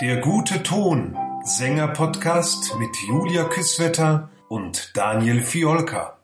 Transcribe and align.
Der 0.00 0.18
gute 0.20 0.62
Ton, 0.62 1.16
Sänger-Podcast 1.44 2.76
mit 2.78 2.90
Julia 3.08 3.44
Küsswetter 3.44 4.30
und 4.48 4.96
Daniel 4.96 5.40
Fiolka. 5.40 6.18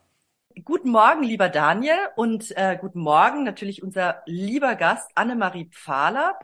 Guten 0.63 0.91
Morgen, 0.91 1.23
lieber 1.23 1.49
Daniel, 1.49 1.97
und 2.15 2.55
äh, 2.57 2.77
guten 2.79 3.01
Morgen 3.01 3.43
natürlich 3.43 3.83
unser 3.83 4.21
lieber 4.25 4.75
Gast 4.75 5.11
Annemarie 5.15 5.69
Pfahler. 5.71 6.39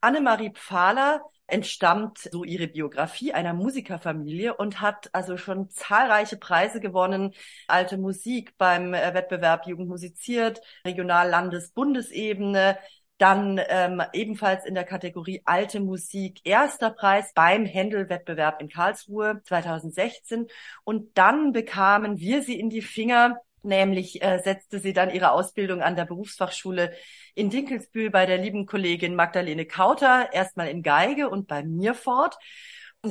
Annemarie 0.00 0.50
Pfahler 0.50 1.22
entstammt 1.46 2.28
so 2.32 2.44
ihre 2.44 2.66
Biografie 2.66 3.32
einer 3.32 3.52
Musikerfamilie 3.52 4.54
und 4.54 4.80
hat 4.80 5.10
also 5.12 5.36
schon 5.36 5.70
zahlreiche 5.70 6.36
Preise 6.36 6.80
gewonnen. 6.80 7.34
Alte 7.68 7.98
Musik 7.98 8.56
beim 8.56 8.94
äh, 8.94 9.14
Wettbewerb 9.14 9.66
Jugend 9.66 9.88
musiziert, 9.88 10.60
Regional-, 10.84 11.28
Landes-, 11.28 11.70
Bundesebene. 11.72 12.78
Dann 13.18 13.60
ähm, 13.68 14.02
ebenfalls 14.12 14.64
in 14.64 14.74
der 14.74 14.84
Kategorie 14.84 15.42
Alte 15.44 15.80
Musik 15.80 16.40
erster 16.44 16.90
Preis 16.90 17.32
beim 17.34 17.64
Händel-Wettbewerb 17.64 18.60
in 18.60 18.68
Karlsruhe 18.68 19.40
2016. 19.44 20.48
Und 20.82 21.16
dann 21.16 21.52
bekamen 21.52 22.18
wir 22.18 22.42
sie 22.42 22.58
in 22.58 22.70
die 22.70 22.82
Finger 22.82 23.40
Nämlich 23.64 24.22
äh, 24.22 24.40
setzte 24.44 24.78
sie 24.78 24.92
dann 24.92 25.10
ihre 25.10 25.30
Ausbildung 25.30 25.80
an 25.80 25.96
der 25.96 26.04
Berufsfachschule 26.04 26.92
in 27.34 27.48
Dinkelsbühl 27.48 28.10
bei 28.10 28.26
der 28.26 28.36
lieben 28.36 28.66
Kollegin 28.66 29.14
Magdalene 29.14 29.64
Kauter, 29.64 30.34
erstmal 30.34 30.68
in 30.68 30.82
Geige 30.82 31.30
und 31.30 31.48
bei 31.48 31.62
mir 31.62 31.94
fort. 31.94 32.36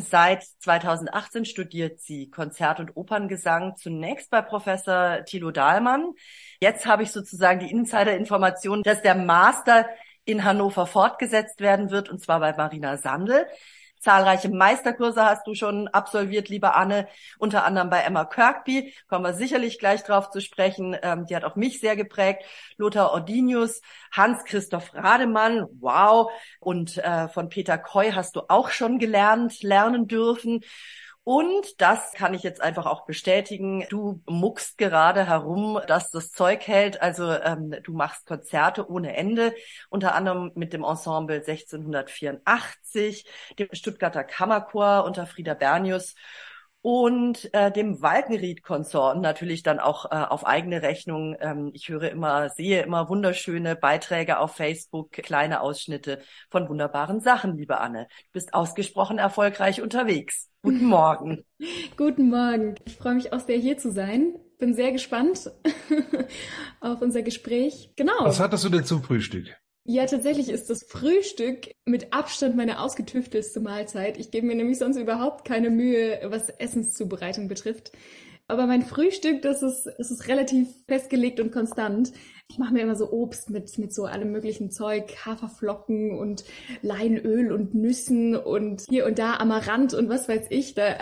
Seit 0.02 0.44
2018 0.60 1.46
studiert 1.46 2.00
sie 2.00 2.30
Konzert- 2.32 2.80
und 2.80 2.98
Operngesang, 2.98 3.76
zunächst 3.76 4.32
bei 4.32 4.42
Professor 4.42 5.24
Thilo 5.26 5.52
Dahlmann. 5.52 6.14
Jetzt 6.60 6.86
habe 6.88 7.04
ich 7.04 7.12
sozusagen 7.12 7.60
die 7.60 7.72
Insider-Information, 7.72 8.82
dass 8.82 9.04
der 9.04 9.14
Master 9.14 9.88
in 10.26 10.44
Hannover 10.44 10.88
fortgesetzt 10.88 11.60
werden 11.60 11.92
wird, 11.92 12.10
und 12.10 12.22
zwar 12.22 12.40
bei 12.40 12.54
Marina 12.54 12.98
Sandel. 12.98 13.46
Zahlreiche 14.04 14.50
Meisterkurse 14.50 15.24
hast 15.24 15.48
du 15.48 15.56
schon 15.56 15.88
absolviert, 15.88 16.50
liebe 16.50 16.74
Anne, 16.74 17.08
unter 17.40 17.64
anderem 17.64 17.90
bei 17.90 18.00
Emma 18.00 18.26
Kirkby. 18.26 18.94
Kommen 19.08 19.24
wir 19.24 19.34
sicherlich 19.34 19.80
gleich 19.80 20.04
drauf 20.04 20.30
zu 20.30 20.42
sprechen. 20.42 20.94
Ähm, 21.02 21.26
die 21.26 21.38
hat 21.38 21.46
auch 21.46 21.56
mich 21.56 21.80
sehr 21.80 21.96
geprägt. 21.96 22.44
Lothar 22.76 23.14
Ordinius, 23.14 23.82
Hans-Christoph 24.12 24.94
Rademann, 24.94 25.68
wow. 25.80 26.30
Und 26.60 26.98
äh, 26.98 27.30
von 27.30 27.48
Peter 27.48 27.78
Koy 27.78 28.12
hast 28.12 28.36
du 28.36 28.42
auch 28.50 28.72
schon 28.72 29.00
gelernt, 29.00 29.64
lernen 29.64 30.10
dürfen. 30.10 30.66
Und 31.26 31.80
das 31.82 32.12
kann 32.14 32.34
ich 32.34 32.44
jetzt 32.44 32.62
einfach 32.62 32.86
auch 32.86 33.06
bestätigen. 33.06 33.86
Du 33.90 34.22
muckst 34.26 34.78
gerade 34.78 35.26
herum, 35.26 35.80
dass 35.88 36.12
das 36.12 36.32
Zeug 36.32 36.68
hält. 36.68 37.02
Also 37.02 37.32
ähm, 37.32 37.74
du 37.82 37.94
machst 37.94 38.26
Konzerte 38.26 38.90
ohne 38.90 39.16
Ende, 39.16 39.56
unter 39.90 40.16
anderem 40.16 40.52
mit 40.56 40.74
dem 40.74 40.84
Ensemble 40.84 41.38
1684, 41.38 43.26
dem 43.58 43.70
Stuttgarter 43.72 44.26
Kammerchor 44.26 45.06
unter 45.06 45.26
Frieda 45.26 45.54
Bernius 45.54 46.16
und 46.84 47.52
äh, 47.54 47.72
dem 47.72 48.02
Walkenried-Konsort 48.02 49.22
natürlich 49.22 49.64
dann 49.64 49.80
auch 49.80 50.12
äh, 50.12 50.16
auf 50.16 50.46
eigene 50.46 50.82
Rechnung. 50.82 51.34
Ähm, 51.40 51.72
ich 51.74 51.88
höre 51.88 52.12
immer, 52.12 52.50
sehe 52.50 52.84
immer 52.84 53.08
wunderschöne 53.08 53.78
Beiträge 53.78 54.38
auf 54.38 54.58
Facebook, 54.58 55.14
kleine 55.14 55.62
Ausschnitte 55.62 56.20
von 56.52 56.68
wunderbaren 56.68 57.22
Sachen, 57.22 57.56
liebe 57.56 57.80
Anne. 57.80 58.08
Du 58.10 58.32
bist 58.34 58.54
ausgesprochen 58.54 59.18
erfolgreich 59.18 59.82
unterwegs. 59.82 60.50
Guten 60.62 60.84
Morgen. 60.84 61.46
Guten 61.98 62.30
Morgen. 62.30 62.76
Ich 62.84 62.98
freue 62.98 63.16
mich 63.16 63.32
auch 63.32 63.40
sehr, 63.40 63.58
hier 63.58 63.78
zu 63.78 63.90
sein. 63.90 64.36
Bin 64.60 64.74
sehr 64.74 64.92
gespannt 64.92 65.50
auf 66.82 67.02
unser 67.02 67.22
Gespräch. 67.22 67.94
Genau. 67.96 68.26
Was 68.26 68.42
hattest 68.42 68.66
du 68.66 68.70
denn 68.70 68.84
zum 68.84 69.02
Frühstück? 69.04 69.56
Ja, 69.86 70.06
tatsächlich 70.06 70.48
ist 70.50 70.70
das 70.70 70.84
Frühstück 70.84 71.76
mit 71.86 72.14
Abstand 72.14 72.56
meine 72.56 72.80
ausgetüftelste 72.80 73.60
Mahlzeit. 73.60 74.18
Ich 74.18 74.32
gebe 74.32 74.48
mir 74.48 74.56
nämlich 74.56 74.78
sonst 74.78 74.96
überhaupt 74.98 75.44
keine 75.46 75.70
Mühe, 75.70 76.22
was 76.24 76.50
Essenszubereitung 76.50 77.50
betrifft. 77.50 77.92
Aber 78.48 78.68
mein 78.68 78.82
Frühstück, 78.82 79.42
das 79.42 79.64
ist, 79.64 79.90
das 79.98 80.12
ist 80.12 80.28
relativ 80.28 80.68
festgelegt 80.88 81.40
und 81.40 81.52
konstant. 81.52 82.12
Ich 82.50 82.58
mache 82.58 82.74
mir 82.74 82.82
immer 82.82 82.96
so 82.96 83.10
Obst 83.10 83.50
mit, 83.50 83.78
mit 83.78 83.94
so 83.94 84.04
allem 84.04 84.32
möglichen 84.32 84.70
Zeug, 84.70 85.16
Haferflocken 85.26 86.12
und 86.12 86.44
Leinöl 86.82 87.54
und 87.54 87.74
Nüssen 87.74 88.36
und 88.36 88.84
hier 88.90 89.06
und 89.06 89.18
da 89.18 89.38
Amaranth 89.38 89.94
und 89.94 90.10
was 90.10 90.28
weiß 90.28 90.48
ich. 90.50 90.76
Da 90.76 90.98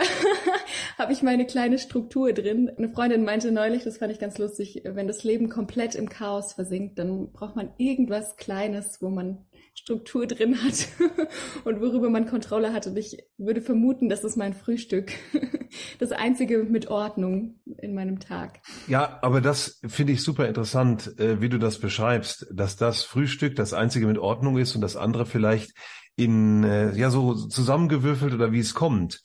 habe 0.98 1.12
ich 1.12 1.22
meine 1.22 1.44
kleine 1.44 1.78
Struktur 1.78 2.32
drin. 2.32 2.70
Eine 2.76 2.88
Freundin 2.88 3.24
meinte 3.24 3.50
neulich, 3.50 3.82
das 3.82 3.98
fand 3.98 4.12
ich 4.12 4.20
ganz 4.20 4.38
lustig, 4.38 4.82
wenn 4.84 5.08
das 5.08 5.24
Leben 5.24 5.48
komplett 5.48 5.96
im 5.96 6.08
Chaos 6.08 6.52
versinkt, 6.52 6.98
dann 6.98 7.32
braucht 7.32 7.56
man 7.56 7.72
irgendwas 7.76 8.36
Kleines, 8.36 9.02
wo 9.02 9.10
man 9.10 9.44
Struktur 9.74 10.26
drin 10.26 10.62
hat 10.62 10.88
und 11.64 11.80
worüber 11.80 12.10
man 12.10 12.26
Kontrolle 12.26 12.72
hat. 12.72 12.86
Und 12.86 12.96
ich 12.96 13.24
würde 13.38 13.60
vermuten, 13.60 14.08
das 14.08 14.22
ist 14.24 14.36
mein 14.36 14.54
Frühstück. 14.54 15.12
Das 15.98 16.12
einzige 16.12 16.64
mit 16.64 16.88
Ordnung 16.88 17.58
in 17.78 17.94
meinem 17.94 18.20
Tag. 18.20 18.60
Ja, 18.88 19.20
aber 19.22 19.40
das 19.40 19.80
finde 19.86 20.12
ich 20.12 20.22
super 20.22 20.46
interessant, 20.46 21.18
äh, 21.18 21.40
wie 21.40 21.48
du 21.48 21.56
das 21.56 21.78
beschreibst, 21.78 22.46
dass 22.52 22.76
das 22.76 23.04
Frühstück 23.04 23.56
das 23.56 23.72
einzige 23.72 24.06
mit 24.06 24.18
Ordnung 24.18 24.58
ist 24.58 24.74
und 24.74 24.82
das 24.82 24.96
andere 24.96 25.24
vielleicht 25.24 25.72
in 26.16 26.64
äh, 26.64 26.94
ja 26.94 27.10
so 27.10 27.34
zusammengewürfelt 27.34 28.34
oder 28.34 28.52
wie 28.52 28.60
es 28.60 28.74
kommt. 28.74 29.20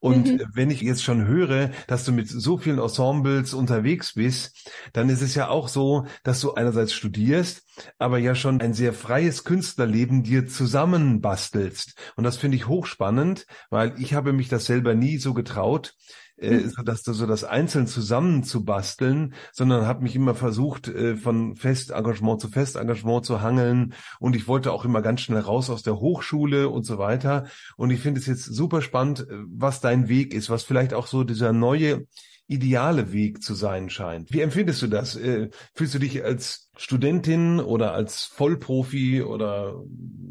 Und 0.00 0.26
mhm. 0.26 0.42
wenn 0.54 0.70
ich 0.70 0.80
jetzt 0.80 1.02
schon 1.02 1.26
höre, 1.26 1.70
dass 1.88 2.04
du 2.04 2.12
mit 2.12 2.28
so 2.28 2.58
vielen 2.58 2.78
Ensembles 2.78 3.52
unterwegs 3.52 4.14
bist, 4.14 4.70
dann 4.92 5.08
ist 5.08 5.22
es 5.22 5.34
ja 5.34 5.48
auch 5.48 5.68
so, 5.68 6.06
dass 6.22 6.40
du 6.40 6.54
einerseits 6.54 6.92
studierst, 6.92 7.64
aber 7.98 8.18
ja 8.18 8.34
schon 8.34 8.60
ein 8.60 8.74
sehr 8.74 8.92
freies 8.92 9.42
Künstlerleben 9.42 10.22
dir 10.22 10.46
zusammenbastelst. 10.46 11.94
Und 12.14 12.24
das 12.24 12.36
finde 12.36 12.56
ich 12.56 12.68
hochspannend, 12.68 13.46
weil 13.70 13.94
ich 13.98 14.14
habe 14.14 14.32
mich 14.32 14.48
das 14.48 14.66
selber 14.66 14.94
nie 14.94 15.18
so 15.18 15.34
getraut, 15.34 15.94
äh, 16.40 16.58
mhm. 16.58 16.70
so 16.70 16.82
dass 16.82 17.02
so 17.02 17.26
das 17.26 17.44
einzeln 17.44 17.86
zusammenzubasteln, 17.86 19.34
sondern 19.52 19.86
habe 19.86 20.02
mich 20.02 20.16
immer 20.16 20.34
versucht, 20.34 20.88
äh, 20.88 21.16
von 21.16 21.56
Festengagement 21.56 22.40
zu 22.40 22.48
Festengagement 22.48 23.24
zu 23.24 23.42
hangeln. 23.42 23.94
Und 24.20 24.36
ich 24.36 24.48
wollte 24.48 24.72
auch 24.72 24.84
immer 24.84 25.02
ganz 25.02 25.20
schnell 25.20 25.40
raus 25.40 25.70
aus 25.70 25.82
der 25.82 25.98
Hochschule 26.00 26.68
und 26.68 26.84
so 26.84 26.98
weiter. 26.98 27.46
Und 27.76 27.90
ich 27.90 28.00
finde 28.00 28.20
es 28.20 28.26
jetzt 28.26 28.44
super 28.44 28.82
spannend, 28.82 29.20
äh, 29.20 29.26
was 29.48 29.80
dein 29.80 30.08
Weg 30.08 30.34
ist, 30.34 30.50
was 30.50 30.62
vielleicht 30.62 30.94
auch 30.94 31.06
so 31.06 31.24
dieser 31.24 31.52
neue 31.52 32.06
ideale 32.48 33.12
Weg 33.12 33.42
zu 33.42 33.54
sein 33.54 33.90
scheint. 33.90 34.32
Wie 34.32 34.40
empfindest 34.40 34.82
du 34.82 34.86
das? 34.86 35.16
Äh, 35.16 35.50
fühlst 35.74 35.94
du 35.94 35.98
dich 35.98 36.24
als 36.24 36.70
Studentin 36.76 37.60
oder 37.60 37.92
als 37.92 38.24
Vollprofi 38.24 39.22
oder 39.22 39.82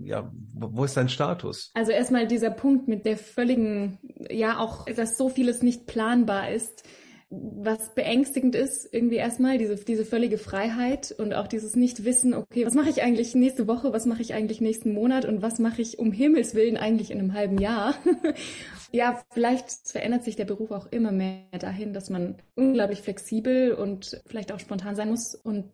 ja, 0.04 0.32
wo 0.54 0.84
ist 0.84 0.98
dein 0.98 1.10
Status? 1.10 1.72
Also 1.76 1.92
erstmal 1.92 2.28
dieser 2.28 2.50
Punkt 2.50 2.88
mit 2.88 3.06
der 3.06 3.18
völligen, 3.18 4.00
ja 4.30 4.58
auch, 4.58 4.86
dass 4.86 5.18
so 5.18 5.30
vieles 5.30 5.62
nicht 5.62 5.86
planbar 5.86 6.52
ist 6.52 6.84
was 7.30 7.94
beängstigend 7.94 8.56
ist, 8.56 8.88
irgendwie 8.94 9.18
erstmal, 9.18 9.58
diese, 9.58 9.76
diese 9.76 10.06
völlige 10.06 10.38
Freiheit 10.38 11.14
und 11.18 11.34
auch 11.34 11.48
dieses 11.48 11.76
Nicht-Wissen, 11.76 12.34
okay, 12.34 12.66
was 12.66 12.74
mache 12.74 12.90
ich 12.90 13.02
eigentlich 13.02 13.36
nächste 13.36 13.68
Woche, 13.68 13.92
was 13.92 14.06
mache 14.06 14.22
ich 14.22 14.34
eigentlich 14.34 14.62
nächsten 14.62 14.94
Monat 14.94 15.26
und 15.26 15.42
was 15.42 15.60
mache 15.60 15.82
ich 15.82 16.00
um 16.00 16.14
Himmels 16.14 16.56
Willen 16.56 16.78
eigentlich 16.78 17.12
in 17.12 17.20
einem 17.20 17.34
halben 17.34 17.58
Jahr. 17.58 17.96
ja, 18.94 19.22
vielleicht 19.32 19.70
verändert 19.84 20.24
sich 20.24 20.38
der 20.38 20.46
Beruf 20.46 20.72
auch 20.72 20.88
immer 20.90 21.12
mehr 21.12 21.42
dahin, 21.60 21.92
dass 21.92 22.10
man 22.10 22.36
unglaublich 22.56 23.02
flexibel 23.02 23.74
und 23.74 24.22
vielleicht 24.26 24.54
auch 24.54 24.60
spontan 24.60 24.96
sein 24.96 25.10
muss 25.10 25.36
und 25.36 25.74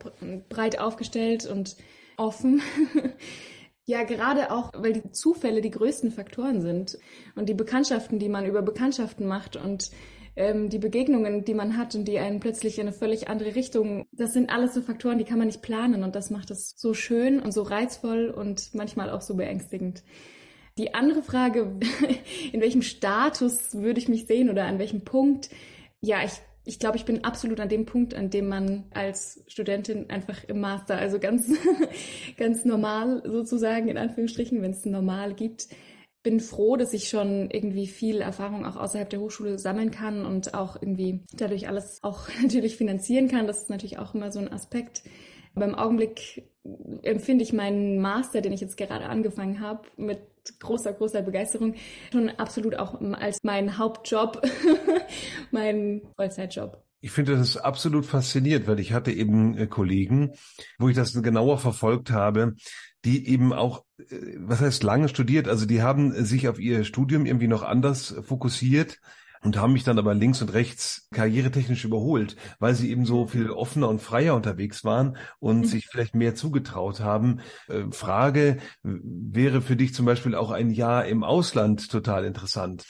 breit 0.49 0.79
aufgestellt 0.79 1.45
und 1.45 1.75
offen. 2.17 2.61
Ja, 3.85 4.03
gerade 4.03 4.49
auch, 4.49 4.71
weil 4.77 4.93
die 4.93 5.11
Zufälle 5.11 5.59
die 5.59 5.69
größten 5.69 6.11
Faktoren 6.11 6.61
sind 6.61 6.97
und 7.35 7.49
die 7.49 7.53
Bekanntschaften, 7.53 8.17
die 8.17 8.29
man 8.29 8.45
über 8.45 8.61
Bekanntschaften 8.61 9.27
macht 9.27 9.57
und 9.57 9.91
ähm, 10.35 10.69
die 10.69 10.79
Begegnungen, 10.79 11.45
die 11.45 11.53
man 11.53 11.77
hat 11.77 11.95
und 11.95 12.05
die 12.05 12.19
einen 12.19 12.39
plötzlich 12.39 12.79
in 12.79 12.87
eine 12.87 12.93
völlig 12.93 13.27
andere 13.27 13.55
Richtung, 13.55 14.05
das 14.11 14.33
sind 14.33 14.49
alles 14.49 14.73
so 14.73 14.81
Faktoren, 14.81 15.17
die 15.17 15.25
kann 15.25 15.37
man 15.37 15.47
nicht 15.47 15.61
planen 15.61 16.03
und 16.03 16.15
das 16.15 16.29
macht 16.29 16.51
es 16.51 16.73
so 16.77 16.93
schön 16.93 17.39
und 17.39 17.51
so 17.51 17.61
reizvoll 17.61 18.29
und 18.29 18.73
manchmal 18.73 19.09
auch 19.09 19.21
so 19.21 19.35
beängstigend. 19.35 20.03
Die 20.77 20.93
andere 20.93 21.21
Frage, 21.21 21.79
in 22.51 22.61
welchem 22.61 22.81
Status 22.81 23.75
würde 23.75 23.99
ich 23.99 24.09
mich 24.09 24.25
sehen 24.25 24.49
oder 24.49 24.65
an 24.65 24.79
welchem 24.79 25.01
Punkt? 25.01 25.49
Ja, 26.01 26.23
ich 26.23 26.33
ich 26.65 26.79
glaube, 26.79 26.97
ich 26.97 27.05
bin 27.05 27.23
absolut 27.25 27.59
an 27.59 27.67
dem 27.67 27.85
Punkt, 27.85 28.13
an 28.13 28.29
dem 28.29 28.47
man 28.47 28.85
als 28.91 29.43
Studentin 29.47 30.09
einfach 30.09 30.45
im 30.45 30.61
Master, 30.61 30.97
also 30.97 31.19
ganz, 31.19 31.51
ganz 32.37 32.63
normal 32.63 33.21
sozusagen, 33.25 33.89
in 33.89 33.97
Anführungsstrichen, 33.97 34.61
wenn 34.61 34.71
es 34.71 34.85
normal 34.85 35.33
gibt, 35.33 35.67
bin 36.23 36.39
froh, 36.39 36.77
dass 36.77 36.93
ich 36.93 37.09
schon 37.09 37.51
irgendwie 37.51 37.87
viel 37.87 38.21
Erfahrung 38.21 38.65
auch 38.65 38.77
außerhalb 38.77 39.09
der 39.09 39.19
Hochschule 39.19 39.59
sammeln 39.59 39.91
kann 39.91 40.25
und 40.25 40.53
auch 40.53 40.81
irgendwie 40.81 41.21
dadurch 41.33 41.67
alles 41.67 41.99
auch 42.01 42.29
natürlich 42.41 42.77
finanzieren 42.77 43.27
kann. 43.27 43.45
Das 43.45 43.59
ist 43.59 43.69
natürlich 43.69 43.99
auch 43.99 44.15
immer 44.15 44.31
so 44.31 44.39
ein 44.39 44.51
Aspekt. 44.51 45.03
Aber 45.55 45.65
im 45.65 45.75
Augenblick 45.75 46.49
empfinde 47.03 47.43
ich 47.43 47.53
meinen 47.53 47.99
Master, 47.99 48.41
den 48.41 48.53
ich 48.53 48.61
jetzt 48.61 48.77
gerade 48.77 49.05
angefangen 49.05 49.59
habe, 49.59 49.83
mit 49.97 50.19
großer, 50.59 50.93
großer 50.93 51.21
Begeisterung 51.21 51.75
schon 52.11 52.29
absolut 52.29 52.75
auch 52.75 52.99
als 53.13 53.37
mein 53.43 53.77
Hauptjob, 53.77 54.41
mein 55.51 56.01
Vollzeitjob. 56.15 56.81
Ich 57.01 57.11
finde 57.11 57.35
das 57.35 57.57
absolut 57.57 58.05
faszinierend, 58.05 58.65
weil 58.65 58.79
ich 58.79 58.93
hatte 58.93 59.11
eben 59.11 59.57
äh, 59.57 59.67
Kollegen, 59.67 60.35
wo 60.79 60.87
ich 60.87 60.95
das 60.95 61.21
genauer 61.21 61.57
verfolgt 61.57 62.11
habe, 62.11 62.55
die 63.05 63.27
eben 63.27 63.53
auch, 63.53 63.83
äh, 63.97 64.35
was 64.37 64.61
heißt 64.61 64.83
lange 64.83 65.09
studiert, 65.09 65.47
also 65.47 65.65
die 65.65 65.81
haben 65.81 66.23
sich 66.25 66.47
auf 66.47 66.59
ihr 66.59 66.83
Studium 66.83 67.25
irgendwie 67.25 67.47
noch 67.47 67.63
anders 67.63 68.15
fokussiert 68.23 68.99
und 69.43 69.57
haben 69.57 69.73
mich 69.73 69.83
dann 69.83 69.99
aber 69.99 70.13
links 70.13 70.41
und 70.41 70.53
rechts 70.53 71.07
karrieretechnisch 71.11 71.83
überholt, 71.83 72.37
weil 72.59 72.73
sie 72.75 72.89
eben 72.89 73.05
so 73.05 73.27
viel 73.27 73.49
offener 73.51 73.89
und 73.89 74.01
freier 74.01 74.35
unterwegs 74.35 74.83
waren 74.83 75.17
und 75.39 75.59
mhm. 75.59 75.65
sich 75.65 75.87
vielleicht 75.87 76.15
mehr 76.15 76.35
zugetraut 76.35 77.01
haben. 77.01 77.41
Äh, 77.67 77.91
Frage, 77.91 78.57
wäre 78.83 79.61
für 79.61 79.75
dich 79.75 79.93
zum 79.93 80.05
Beispiel 80.05 80.35
auch 80.35 80.51
ein 80.51 80.71
Jahr 80.71 81.05
im 81.05 81.23
Ausland 81.23 81.91
total 81.91 82.25
interessant? 82.25 82.85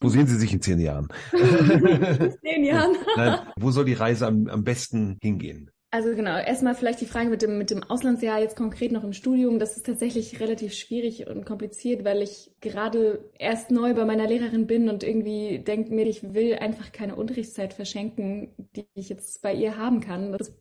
Wo 0.00 0.08
sehen 0.10 0.26
Sie 0.26 0.36
sich 0.36 0.52
in 0.52 0.60
zehn 0.60 0.78
Jahren? 0.78 1.08
zehn 1.32 2.64
Jahren. 2.64 2.96
Nein, 3.16 3.38
wo 3.56 3.70
soll 3.70 3.86
die 3.86 3.94
Reise 3.94 4.26
am, 4.26 4.46
am 4.46 4.62
besten 4.62 5.18
hingehen? 5.22 5.70
Also 5.92 6.14
genau, 6.16 6.36
erstmal 6.36 6.74
vielleicht 6.74 7.00
die 7.00 7.06
Frage 7.06 7.30
mit 7.30 7.42
dem, 7.42 7.58
mit 7.58 7.70
dem 7.70 7.84
Auslandsjahr 7.84 8.40
jetzt 8.40 8.56
konkret 8.56 8.90
noch 8.90 9.04
im 9.04 9.12
Studium. 9.12 9.60
Das 9.60 9.76
ist 9.76 9.86
tatsächlich 9.86 10.40
relativ 10.40 10.74
schwierig 10.74 11.28
und 11.28 11.46
kompliziert, 11.46 12.04
weil 12.04 12.22
ich 12.22 12.50
gerade 12.60 13.30
erst 13.38 13.70
neu 13.70 13.94
bei 13.94 14.04
meiner 14.04 14.26
Lehrerin 14.26 14.66
bin 14.66 14.88
und 14.88 15.04
irgendwie 15.04 15.60
denke 15.60 15.94
mir, 15.94 16.06
ich 16.06 16.34
will 16.34 16.54
einfach 16.54 16.90
keine 16.90 17.14
Unterrichtszeit 17.14 17.72
verschenken, 17.72 18.52
die 18.74 18.84
ich 18.94 19.08
jetzt 19.08 19.42
bei 19.42 19.54
ihr 19.54 19.76
haben 19.76 20.00
kann. 20.00 20.32
Das 20.32 20.52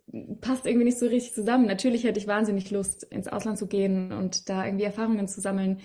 passt 0.41 0.67
irgendwie 0.67 0.85
nicht 0.85 0.99
so 0.99 1.07
richtig 1.07 1.33
zusammen. 1.33 1.65
Natürlich 1.65 2.03
hätte 2.03 2.19
ich 2.19 2.27
wahnsinnig 2.27 2.69
Lust, 2.69 3.03
ins 3.03 3.27
Ausland 3.27 3.57
zu 3.57 3.65
gehen 3.65 4.13
und 4.13 4.47
da 4.47 4.63
irgendwie 4.63 4.85
Erfahrungen 4.85 5.27
zu 5.27 5.41
sammeln. 5.41 5.79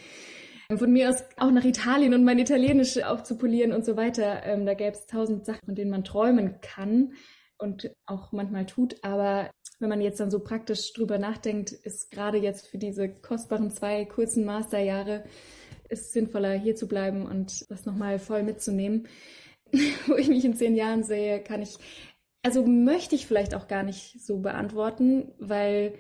Von 0.73 0.93
mir 0.93 1.09
aus 1.09 1.25
auch 1.39 1.51
nach 1.51 1.65
Italien 1.65 2.13
und 2.13 2.25
mein 2.25 2.39
Italienisch 2.39 3.03
aufzupolieren 3.03 3.73
und 3.73 3.87
so 3.87 3.97
weiter. 3.97 4.43
Ähm, 4.45 4.67
da 4.67 4.75
gäbe 4.75 4.93
es 4.93 5.07
tausend 5.07 5.47
Sachen, 5.47 5.65
von 5.65 5.75
denen 5.75 5.91
man 5.91 6.05
träumen 6.05 6.61
kann 6.61 7.15
und 7.61 7.91
auch 8.07 8.33
manchmal 8.33 8.67
tut. 8.67 8.97
Aber 9.03 9.51
wenn 9.79 9.89
man 9.89 10.01
jetzt 10.01 10.21
dann 10.21 10.31
so 10.31 10.41
praktisch 10.41 10.93
drüber 10.93 11.19
nachdenkt, 11.19 11.73
ist 11.73 12.11
gerade 12.11 12.39
jetzt 12.39 12.67
für 12.67 12.79
diese 12.79 13.09
kostbaren 13.09 13.71
zwei 13.71 14.05
kurzen 14.05 14.45
Masterjahre 14.45 15.25
ist 15.89 16.13
sinnvoller, 16.13 16.53
hier 16.53 16.77
zu 16.77 16.87
bleiben 16.87 17.27
und 17.27 17.69
das 17.69 17.85
nochmal 17.85 18.19
voll 18.19 18.43
mitzunehmen. 18.43 19.09
Wo 20.07 20.15
ich 20.17 20.29
mich 20.29 20.45
in 20.45 20.55
zehn 20.55 20.75
Jahren 20.75 21.03
sehe, 21.03 21.43
kann 21.43 21.63
ich, 21.63 21.77
also 22.43 22.65
möchte 22.65 23.15
ich 23.15 23.27
vielleicht 23.27 23.55
auch 23.55 23.69
gar 23.69 23.83
nicht 23.83 24.21
so 24.25 24.39
beantworten, 24.39 25.33
weil 25.39 25.95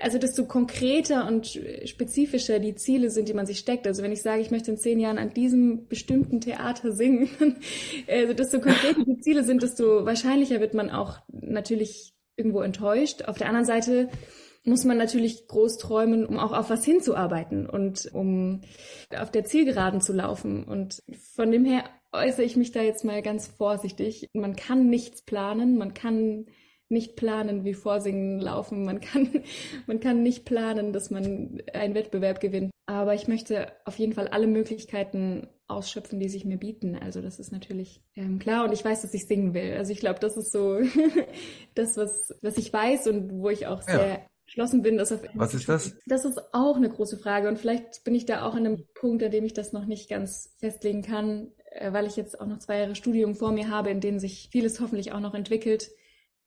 also 0.00 0.18
desto 0.18 0.44
konkreter 0.44 1.26
und 1.26 1.58
spezifischer 1.84 2.58
die 2.58 2.74
Ziele 2.74 3.10
sind, 3.10 3.28
die 3.28 3.34
man 3.34 3.46
sich 3.46 3.58
steckt. 3.58 3.86
Also 3.86 4.02
wenn 4.02 4.12
ich 4.12 4.22
sage, 4.22 4.42
ich 4.42 4.50
möchte 4.50 4.70
in 4.70 4.76
zehn 4.76 5.00
Jahren 5.00 5.18
an 5.18 5.32
diesem 5.34 5.86
bestimmten 5.86 6.40
Theater 6.40 6.92
singen, 6.92 7.28
also 8.08 8.32
desto 8.34 8.60
konkreter 8.60 9.04
die 9.04 9.20
Ziele 9.20 9.44
sind, 9.44 9.62
desto 9.62 10.04
wahrscheinlicher 10.04 10.60
wird 10.60 10.74
man 10.74 10.90
auch 10.90 11.18
natürlich 11.28 12.14
irgendwo 12.36 12.60
enttäuscht. 12.60 13.22
Auf 13.22 13.38
der 13.38 13.48
anderen 13.48 13.66
Seite 13.66 14.08
muss 14.64 14.84
man 14.84 14.98
natürlich 14.98 15.46
groß 15.48 15.78
träumen, 15.78 16.26
um 16.26 16.38
auch 16.38 16.52
auf 16.52 16.70
was 16.70 16.84
hinzuarbeiten 16.84 17.68
und 17.68 18.10
um 18.12 18.60
auf 19.16 19.30
der 19.30 19.44
Zielgeraden 19.44 20.00
zu 20.00 20.12
laufen. 20.12 20.64
Und 20.64 21.02
von 21.34 21.50
dem 21.50 21.64
her 21.64 21.84
äußere 22.12 22.44
ich 22.44 22.56
mich 22.56 22.72
da 22.72 22.82
jetzt 22.82 23.04
mal 23.04 23.22
ganz 23.22 23.46
vorsichtig. 23.48 24.28
Man 24.32 24.56
kann 24.56 24.88
nichts 24.88 25.22
planen, 25.22 25.76
man 25.78 25.94
kann 25.94 26.46
nicht 26.90 27.16
planen, 27.16 27.64
wie 27.64 27.74
Vorsingen 27.74 28.40
laufen. 28.40 28.84
Man 28.84 29.00
kann, 29.00 29.28
man 29.86 30.00
kann 30.00 30.22
nicht 30.22 30.44
planen, 30.44 30.92
dass 30.92 31.10
man 31.10 31.60
einen 31.72 31.94
Wettbewerb 31.94 32.40
gewinnt. 32.40 32.70
Aber 32.86 33.14
ich 33.14 33.28
möchte 33.28 33.72
auf 33.84 33.98
jeden 33.98 34.14
Fall 34.14 34.28
alle 34.28 34.46
Möglichkeiten 34.46 35.48
ausschöpfen, 35.68 36.18
die 36.18 36.30
sich 36.30 36.44
mir 36.44 36.56
bieten. 36.56 36.96
Also 36.96 37.20
das 37.20 37.38
ist 37.38 37.52
natürlich 37.52 38.02
ähm, 38.16 38.38
klar 38.38 38.64
und 38.64 38.72
ich 38.72 38.84
weiß, 38.84 39.02
dass 39.02 39.12
ich 39.12 39.26
singen 39.26 39.52
will. 39.52 39.76
Also 39.76 39.92
ich 39.92 40.00
glaube, 40.00 40.18
das 40.20 40.36
ist 40.36 40.50
so 40.50 40.80
das, 41.74 41.96
was, 41.96 42.34
was 42.40 42.56
ich 42.56 42.72
weiß 42.72 43.06
und 43.08 43.30
wo 43.40 43.50
ich 43.50 43.66
auch 43.66 43.82
sehr 43.82 44.08
ja. 44.08 44.18
entschlossen 44.46 44.80
bin. 44.80 44.96
Dass 44.96 45.12
auf 45.12 45.20
was 45.34 45.52
ist 45.52 45.68
das? 45.68 45.94
Das 46.06 46.24
ist 46.24 46.40
auch 46.54 46.76
eine 46.76 46.88
große 46.88 47.18
Frage 47.18 47.48
und 47.48 47.58
vielleicht 47.58 48.02
bin 48.04 48.14
ich 48.14 48.24
da 48.24 48.46
auch 48.46 48.54
an 48.54 48.64
einem 48.64 48.86
Punkt, 48.94 49.22
an 49.22 49.30
dem 49.30 49.44
ich 49.44 49.52
das 49.52 49.74
noch 49.74 49.84
nicht 49.84 50.08
ganz 50.08 50.54
festlegen 50.58 51.02
kann, 51.02 51.52
äh, 51.70 51.92
weil 51.92 52.06
ich 52.06 52.16
jetzt 52.16 52.40
auch 52.40 52.46
noch 52.46 52.58
zwei 52.58 52.78
Jahre 52.78 52.94
Studium 52.94 53.34
vor 53.34 53.52
mir 53.52 53.68
habe, 53.68 53.90
in 53.90 54.00
denen 54.00 54.20
sich 54.20 54.48
vieles 54.50 54.80
hoffentlich 54.80 55.12
auch 55.12 55.20
noch 55.20 55.34
entwickelt. 55.34 55.90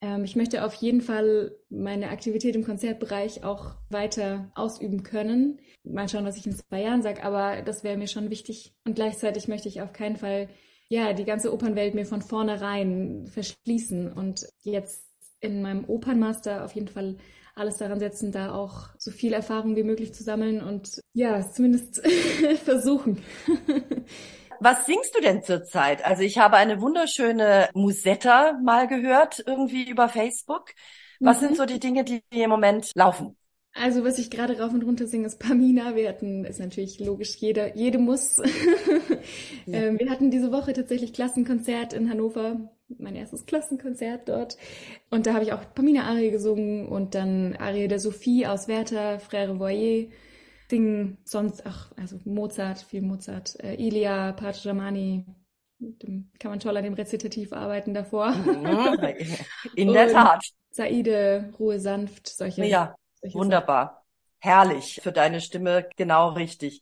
Ähm, 0.01 0.24
ich 0.24 0.36
möchte 0.36 0.65
auf 0.65 0.74
jeden 0.74 1.01
Fall 1.01 1.56
meine 1.69 2.09
Aktivität 2.09 2.56
im 2.56 2.65
Konzertbereich 2.65 3.44
auch 3.44 3.75
weiter 3.89 4.51
ausüben 4.56 5.03
können. 5.03 5.59
Mal 5.83 6.09
schauen, 6.09 6.25
was 6.25 6.38
ich 6.38 6.48
in 6.48 6.56
zwei 6.56 6.81
Jahren 6.81 7.03
sage, 7.03 7.24
aber 7.24 7.62
das 7.62 7.83
wäre 7.83 7.98
mir 7.98 8.07
schon 8.07 8.30
wichtig. 8.30 8.74
Und 8.86 8.95
gleichzeitig 8.95 9.48
möchte 9.48 9.69
ich 9.69 9.81
auf 9.81 9.94
keinen 9.94 10.18
Fall 10.18 10.50
ja 10.89 11.13
die 11.13 11.25
ganze 11.25 11.53
Opernwelt 11.53 11.95
mir 11.95 12.06
von 12.06 12.21
vornherein 12.21 13.27
verschließen 13.27 14.12
und 14.12 14.45
jetzt 14.63 15.06
in 15.39 15.62
meinem 15.62 15.86
Opernmaster 15.86 16.65
auf 16.65 16.74
jeden 16.74 16.88
Fall 16.89 17.18
alles 17.56 17.77
daran 17.77 18.00
setzen, 18.00 18.31
da 18.31 18.54
auch 18.54 18.89
so 18.97 19.12
viel 19.12 19.33
Erfahrung 19.33 19.75
wie 19.75 19.83
möglich 19.83 20.13
zu 20.13 20.24
sammeln 20.24 20.62
und 20.62 21.01
ja, 21.13 21.50
zumindest 21.50 22.01
versuchen. 22.63 23.21
Was 24.63 24.86
singst 24.86 25.16
du 25.16 25.22
denn 25.22 25.42
zurzeit? 25.42 26.06
Also 26.06 26.22
ich 26.22 26.38
habe 26.38 26.56
eine 26.56 26.81
wunderschöne 26.81 27.69
Musetta 27.74 28.60
mal 28.63 28.88
gehört, 28.88 29.44
irgendwie 29.44 29.90
über 29.90 30.08
Facebook. 30.08 30.75
Was 31.19 31.42
mhm. 31.42 31.48
sind 31.48 31.58
so 31.58 31.66
die 31.66 31.80
Dinge, 31.80 32.04
die 32.04 32.22
im 32.30 32.52
Moment 32.52 32.92
laufen? 32.94 33.36
Also 33.74 34.04
was 34.04 34.19
ich 34.19 34.30
gerade 34.30 34.60
rauf 34.60 34.72
und 34.72 34.84
runter 34.84 35.08
singe, 35.08 35.25
ist 35.25 35.40
Pamina. 35.40 35.96
Wir 35.96 36.10
hatten, 36.10 36.46
ist 36.46 36.60
natürlich 36.60 37.00
logisch, 37.00 37.38
jeder, 37.38 37.75
jede 37.75 37.98
muss. 37.98 38.38
ja. 39.66 39.80
ähm, 39.80 39.98
wir 39.98 40.12
hatten 40.12 40.30
diese 40.30 40.52
Woche 40.52 40.74
tatsächlich 40.74 41.12
Klassenkonzert 41.12 41.94
in 41.94 42.12
Hannover, 42.12 42.69
mein 43.00 43.16
erstes 43.16 43.48
Klassenkonzert 43.48 44.30
dort. 44.30 44.57
Und 45.10 45.25
da 45.25 45.34
habe 45.34 45.44
ich 45.44 45.54
auch 45.54 45.74
Pamina 45.74 46.04
Arie 46.04 46.30
gesungen 46.30 46.88
und 46.88 47.16
dann 47.16 47.56
Arie 47.56 47.88
der 47.88 48.00
Sophie 48.00 48.46
aus 48.46 48.68
Werther, 48.68 49.19
Frère 49.19 49.57
Voyer 49.57 50.06
singen 50.71 51.18
sonst, 51.25 51.65
ach, 51.68 51.91
also 51.97 52.18
Mozart, 52.25 52.79
viel 52.79 53.01
Mozart, 53.01 53.59
äh, 53.62 53.75
Ilia, 53.75 54.35
mit 55.77 56.03
dem 56.03 56.31
kann 56.39 56.51
man 56.51 56.59
toll 56.59 56.77
an 56.77 56.83
dem 56.83 56.94
Rezitativ 56.94 57.53
arbeiten 57.53 57.94
davor. 57.94 58.33
In 59.75 59.94
der 59.94 60.12
Tat. 60.12 60.44
Saide, 60.71 61.53
Ruhe 61.59 61.79
sanft, 61.79 62.29
solche. 62.29 62.63
Ja, 62.65 62.95
solche 63.21 63.38
wunderbar. 63.38 63.85
Sachen. 63.85 63.97
Herrlich 64.39 65.00
für 65.03 65.12
deine 65.12 65.41
Stimme, 65.41 65.88
genau 65.97 66.29
richtig. 66.29 66.81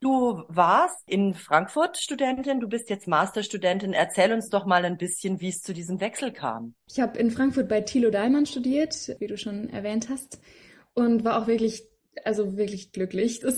Du 0.00 0.44
warst 0.48 1.06
in 1.06 1.34
Frankfurt 1.34 1.98
Studentin, 1.98 2.60
du 2.60 2.68
bist 2.68 2.88
jetzt 2.88 3.06
Masterstudentin. 3.06 3.92
Erzähl 3.92 4.32
uns 4.32 4.48
doch 4.48 4.64
mal 4.64 4.86
ein 4.86 4.96
bisschen, 4.96 5.40
wie 5.40 5.48
es 5.48 5.60
zu 5.60 5.74
diesem 5.74 6.00
Wechsel 6.00 6.32
kam. 6.32 6.74
Ich 6.90 7.00
habe 7.00 7.18
in 7.18 7.30
Frankfurt 7.30 7.68
bei 7.68 7.82
Thilo 7.82 8.10
Daimann 8.10 8.46
studiert, 8.46 9.14
wie 9.18 9.26
du 9.26 9.36
schon 9.36 9.68
erwähnt 9.68 10.08
hast, 10.08 10.40
und 10.94 11.24
war 11.24 11.42
auch 11.42 11.46
wirklich 11.46 11.89
also 12.24 12.56
wirklich 12.56 12.92
glücklich. 12.92 13.40
Das, 13.40 13.56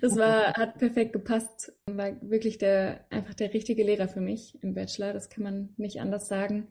das 0.00 0.16
war, 0.16 0.52
hat 0.54 0.78
perfekt 0.78 1.12
gepasst. 1.12 1.72
War 1.86 2.16
wirklich 2.22 2.58
der, 2.58 3.06
einfach 3.10 3.34
der 3.34 3.52
richtige 3.54 3.82
Lehrer 3.82 4.08
für 4.08 4.20
mich 4.20 4.58
im 4.62 4.74
Bachelor. 4.74 5.12
Das 5.12 5.30
kann 5.30 5.44
man 5.44 5.74
nicht 5.76 6.00
anders 6.00 6.28
sagen. 6.28 6.68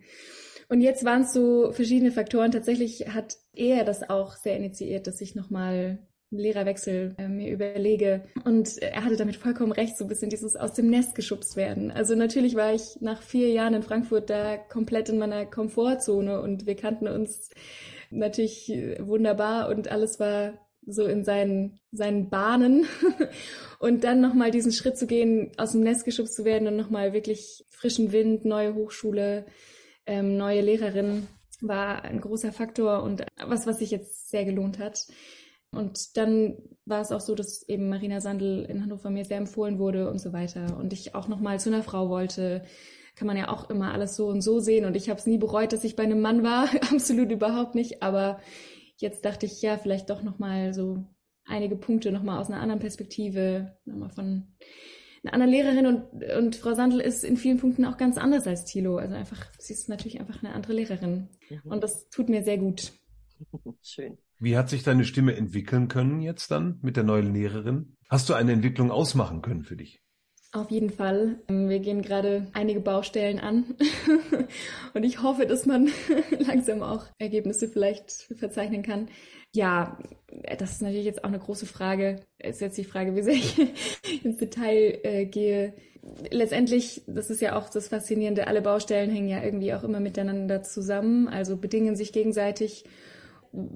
Und 0.68 0.82
jetzt 0.82 1.04
waren 1.04 1.24
es 1.24 1.34
so 1.34 1.72
verschiedene 1.72 2.12
Faktoren. 2.12 2.52
Tatsächlich 2.52 3.08
hat 3.14 3.38
er 3.54 3.84
das 3.84 4.10
auch 4.10 4.36
sehr 4.36 4.56
initiiert, 4.56 5.08
dass 5.08 5.20
ich 5.20 5.36
nochmal 5.36 6.00
einen 6.32 6.40
Lehrerwechsel 6.42 7.16
äh, 7.18 7.28
mir 7.28 7.52
überlege. 7.52 8.24
Und 8.46 8.78
er 8.78 9.04
hatte 9.04 9.18
damit 9.18 9.36
vollkommen 9.36 9.72
recht, 9.72 9.98
so 9.98 10.06
ein 10.06 10.08
bisschen 10.08 10.30
dieses 10.30 10.56
aus 10.56 10.74
dem 10.74 10.90
Nest 10.90 11.16
geschubst 11.16 11.56
werden. 11.56 11.90
Also 11.90 12.14
natürlich 12.16 12.56
war 12.56 12.74
ich 12.74 13.02
nach 13.02 13.24
vier 13.24 13.50
Jahren 13.50 13.74
in 13.74 13.84
Frankfurt 13.84 14.30
da 14.30 14.58
komplett 14.58 15.10
in 15.10 15.18
meiner 15.18 15.48
Komfortzone 15.48 16.40
und 16.40 16.68
wir 16.68 16.76
kannten 16.76 17.08
uns 17.08 17.50
natürlich 18.12 18.72
wunderbar 19.00 19.70
und 19.70 19.92
alles 19.92 20.20
war 20.20 20.54
so 20.94 21.06
in 21.06 21.24
seinen, 21.24 21.80
seinen 21.92 22.30
Bahnen 22.30 22.86
und 23.80 24.04
dann 24.04 24.22
nochmal 24.22 24.52
diesen 24.52 24.72
Schritt 24.72 24.98
zu 24.98 25.08
gehen, 25.08 25.52
aus 25.58 25.74
dem 25.74 25.82
Nest 25.82 26.06
geschubst 26.06 26.36
zu 26.36 26.46
werden 26.46 26.68
und 26.68 26.78
nochmal 26.78 27.14
wirklich 27.14 27.66
frischen 27.70 28.12
Wind, 28.12 28.46
neue 28.46 28.76
Hochschule, 28.76 29.46
ähm, 30.06 30.38
neue 30.38 30.62
Lehrerin 30.62 31.28
war 31.62 32.04
ein 32.04 32.22
großer 32.22 32.52
Faktor 32.52 33.04
und 33.04 33.26
was, 33.46 33.68
was 33.68 33.80
sich 33.80 33.92
jetzt 33.92 34.30
sehr 34.30 34.46
gelohnt 34.46 34.80
hat. 34.80 35.08
Und 35.72 36.18
dann 36.18 36.58
war 36.86 37.02
es 37.02 37.12
auch 37.12 37.20
so, 37.20 37.36
dass 37.36 37.68
eben 37.68 37.90
Marina 37.90 38.22
Sandl 38.22 38.66
in 38.68 38.82
Hannover 38.82 39.10
mir 39.10 39.26
sehr 39.26 39.38
empfohlen 39.38 39.78
wurde 39.78 40.10
und 40.10 40.20
so 40.20 40.34
weiter. 40.34 40.78
Und 40.78 40.94
ich 40.94 41.14
auch 41.14 41.28
nochmal 41.28 41.60
zu 41.60 41.70
einer 41.70 41.84
Frau 41.84 42.10
wollte. 42.10 42.64
Kann 43.16 43.28
man 43.28 43.38
ja 43.38 43.50
auch 43.50 43.70
immer 43.70 43.94
alles 43.94 44.16
so 44.16 44.28
und 44.28 44.42
so 44.42 44.60
sehen. 44.60 44.86
Und 44.86 44.96
ich 44.96 45.10
habe 45.10 45.20
es 45.20 45.28
nie 45.28 45.38
bereut, 45.38 45.74
dass 45.74 45.84
ich 45.84 45.96
bei 45.96 46.04
einem 46.04 46.22
Mann 46.22 46.44
war. 46.44 46.70
Absolut 46.92 47.32
überhaupt 47.32 47.76
nicht. 47.76 48.02
Aber 48.02 48.40
jetzt 49.02 49.26
dachte 49.26 49.46
ich, 49.46 49.62
ja, 49.62 49.78
vielleicht 49.78 50.10
doch 50.10 50.24
nochmal 50.24 50.74
so 50.74 51.06
einige 51.46 51.76
Punkte 51.76 52.12
nochmal 52.12 52.40
aus 52.40 52.48
einer 52.48 52.62
anderen 52.62 52.80
Perspektive, 52.80 53.78
nochmal 53.86 54.10
von 54.10 54.48
einer 55.24 55.34
anderen 55.34 55.52
Lehrerin 55.52 55.86
und, 55.86 56.24
und 56.38 56.56
Frau 56.56 56.74
Sandl 56.76 57.02
ist 57.02 57.24
in 57.24 57.36
vielen 57.36 57.58
Punkten 57.58 57.86
auch 57.86 57.98
ganz 57.98 58.18
anders 58.18 58.48
als 58.48 58.66
Thilo. 58.66 58.98
Also 58.98 59.16
einfach, 59.16 59.52
sie 59.58 59.74
ist 59.74 59.90
natürlich 59.90 60.20
einfach 60.20 60.42
eine 60.44 60.54
andere 60.54 60.74
Lehrerin. 60.74 61.30
Mhm. 61.50 61.72
Und 61.72 61.84
das 61.84 62.10
tut 62.10 62.30
mir 62.30 62.44
sehr 62.44 62.58
gut. 62.58 62.94
Schön. 63.82 64.18
Wie 64.40 64.56
hat 64.56 64.70
sich 64.70 64.84
deine 64.84 65.04
Stimme 65.04 65.36
entwickeln 65.36 65.90
können 65.90 66.22
jetzt 66.22 66.52
dann 66.52 66.80
mit 66.82 66.96
der 66.96 67.04
neuen 67.04 67.34
Lehrerin? 67.34 67.98
Hast 68.10 68.30
du 68.30 68.34
eine 68.34 68.54
Entwicklung 68.54 68.92
ausmachen 68.92 69.42
können 69.42 69.64
für 69.64 69.76
dich? 69.76 70.02
Auf 70.52 70.72
jeden 70.72 70.90
Fall. 70.90 71.38
Wir 71.48 71.80
gehen 71.80 72.02
gerade 72.02 72.48
einige 72.54 72.80
Baustellen 72.80 73.40
an 73.40 73.76
und 74.96 75.04
ich 75.04 75.22
hoffe, 75.22 75.46
dass 75.46 75.68
man 75.68 75.90
langsam 76.40 76.82
auch 76.82 77.06
Ergebnisse 77.20 77.68
vielleicht 77.68 78.12
verzeichnen 78.36 78.82
kann. 78.82 79.10
Ja, 79.54 80.00
das 80.58 80.72
ist 80.72 80.82
natürlich 80.82 81.06
jetzt 81.06 81.24
auch 81.24 81.28
eine 81.28 81.38
große 81.38 81.68
Frage. 81.68 82.22
Es 82.40 82.56
ist 82.56 82.62
jetzt 82.62 82.78
die 82.80 82.84
Frage, 82.84 83.16
wie 83.16 83.22
sehr 83.22 83.36
ich 83.36 83.60
ins 84.24 84.38
Detail 84.38 85.00
äh, 85.04 85.26
gehe. 85.26 85.76
Letztendlich, 86.32 87.04
das 87.06 87.30
ist 87.30 87.42
ja 87.42 87.56
auch 87.56 87.70
das 87.70 87.88
Faszinierende, 87.88 88.48
alle 88.48 88.64
Baustellen 88.64 89.12
hängen 89.12 89.28
ja 89.30 89.44
irgendwie 89.44 89.76
auch 89.76 89.84
immer 89.84 90.00
miteinander 90.00 90.64
zusammen, 90.64 91.28
also 91.28 91.58
bedingen 91.58 91.96
sich 91.96 92.12
gegenseitig. 92.12 92.86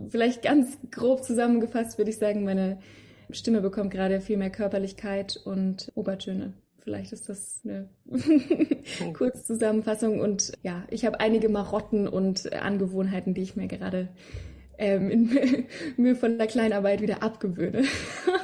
Vielleicht 0.09 0.41
ganz 0.41 0.77
grob 0.89 1.23
zusammengefasst 1.23 1.99
würde 1.99 2.09
ich 2.09 2.17
sagen, 2.17 2.43
meine 2.43 2.79
Stimme 3.29 3.61
bekommt 3.61 3.91
gerade 3.91 4.21
viel 4.21 4.37
mehr 4.37 4.51
Körperlichkeit 4.51 5.37
und 5.43 5.91
Obertöne. 5.95 6.53
Vielleicht 6.83 7.13
ist 7.13 7.29
das 7.29 7.61
eine 7.63 7.89
Kurzzusammenfassung. 9.13 10.19
Und 10.19 10.51
ja, 10.63 10.83
ich 10.89 11.05
habe 11.05 11.21
einige 11.21 11.47
Marotten 11.47 12.09
und 12.09 12.51
Angewohnheiten, 12.51 13.33
die 13.33 13.41
ich 13.41 13.55
mir 13.55 13.67
gerade 13.67 14.09
ähm, 14.77 15.09
in 15.09 15.29
mühevoller 15.97 16.45
Kleinarbeit 16.45 17.01
wieder 17.01 17.23
abgewöhne. 17.23 17.83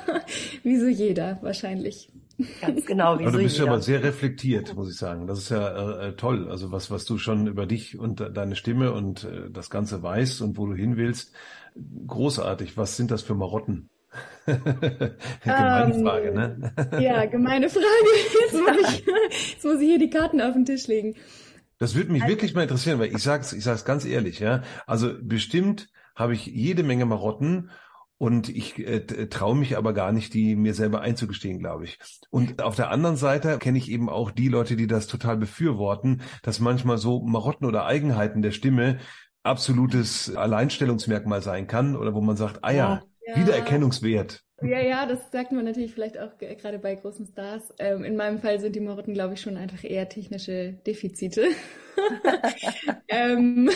wie 0.63 0.77
so 0.77 0.87
jeder 0.87 1.37
wahrscheinlich. 1.41 2.13
Ganz 2.61 2.85
genau, 2.85 3.19
wie 3.19 3.23
aber 3.23 3.31
so 3.31 3.37
du 3.39 3.43
bist 3.43 3.57
jeder. 3.57 3.65
ja 3.65 3.73
aber 3.73 3.81
sehr 3.81 4.03
reflektiert, 4.03 4.73
muss 4.73 4.89
ich 4.89 4.97
sagen. 4.97 5.27
Das 5.27 5.39
ist 5.39 5.49
ja 5.49 6.07
äh, 6.07 6.15
toll. 6.15 6.49
Also 6.49 6.71
was, 6.71 6.89
was 6.89 7.03
du 7.03 7.17
schon 7.17 7.47
über 7.47 7.65
dich 7.65 7.99
und 7.99 8.21
deine 8.21 8.55
Stimme 8.55 8.93
und 8.93 9.25
äh, 9.25 9.49
das 9.51 9.69
Ganze 9.69 10.01
weißt 10.01 10.41
und 10.41 10.57
wo 10.57 10.65
du 10.65 10.75
hin 10.75 10.95
willst. 10.95 11.33
Großartig. 12.07 12.77
Was 12.77 12.95
sind 12.95 13.11
das 13.11 13.21
für 13.21 13.35
Marotten? 13.35 13.89
gemeine 14.45 15.93
Ähm, 15.93 16.03
Frage, 16.03 16.31
ne? 16.33 16.73
Ja, 16.99 17.25
gemeine 17.25 17.69
Frage. 17.69 17.85
Jetzt 18.41 18.53
muss, 18.53 18.93
ich, 18.93 19.05
jetzt 19.53 19.65
muss 19.65 19.79
ich 19.79 19.87
hier 19.87 19.99
die 19.99 20.09
Karten 20.09 20.41
auf 20.41 20.53
den 20.53 20.65
Tisch 20.65 20.87
legen. 20.87 21.15
Das 21.77 21.95
würde 21.95 22.11
mich 22.11 22.27
wirklich 22.27 22.53
mal 22.53 22.63
interessieren, 22.63 22.99
weil 22.99 23.13
ich 23.13 23.23
sag's, 23.23 23.53
ich 23.53 23.63
sag's 23.63 23.85
ganz 23.85 24.05
ehrlich, 24.05 24.39
ja. 24.39 24.63
Also 24.85 25.13
bestimmt 25.21 25.87
habe 26.15 26.33
ich 26.33 26.45
jede 26.45 26.83
Menge 26.83 27.05
Marotten 27.05 27.69
und 28.17 28.49
ich 28.49 28.77
äh, 28.79 29.27
traue 29.29 29.55
mich 29.55 29.77
aber 29.77 29.93
gar 29.93 30.11
nicht, 30.11 30.33
die 30.33 30.57
mir 30.57 30.73
selber 30.73 30.99
einzugestehen, 30.99 31.59
glaube 31.59 31.85
ich. 31.85 31.97
Und 32.29 32.61
auf 32.61 32.75
der 32.75 32.91
anderen 32.91 33.15
Seite 33.15 33.57
kenne 33.59 33.77
ich 33.77 33.89
eben 33.89 34.09
auch 34.09 34.31
die 34.31 34.49
Leute, 34.49 34.75
die 34.75 34.87
das 34.87 35.07
total 35.07 35.37
befürworten, 35.37 36.21
dass 36.43 36.59
manchmal 36.59 36.97
so 36.97 37.21
Marotten 37.21 37.65
oder 37.65 37.85
Eigenheiten 37.85 38.41
der 38.41 38.51
Stimme 38.51 38.99
absolutes 39.43 40.35
Alleinstellungsmerkmal 40.35 41.41
sein 41.41 41.67
kann 41.67 41.95
oder 41.95 42.13
wo 42.13 42.19
man 42.19 42.35
sagt, 42.35 42.59
ah 42.63 42.71
ja, 42.71 43.03
Ja. 43.35 43.35
Wiedererkennungswert. 43.35 44.43
Ja, 44.61 44.81
ja, 44.81 45.05
das 45.05 45.31
sagt 45.31 45.53
man 45.53 45.63
natürlich 45.63 45.93
vielleicht 45.93 46.17
auch 46.19 46.37
ge- 46.37 46.53
gerade 46.55 46.79
bei 46.79 46.93
großen 46.95 47.25
Stars. 47.27 47.73
Ähm, 47.79 48.03
in 48.03 48.17
meinem 48.17 48.39
Fall 48.39 48.59
sind 48.59 48.75
die 48.75 48.81
Marotten, 48.81 49.13
glaube 49.13 49.35
ich, 49.35 49.41
schon 49.41 49.55
einfach 49.55 49.85
eher 49.85 50.09
technische 50.09 50.73
Defizite. 50.85 51.47
ähm, 53.07 53.69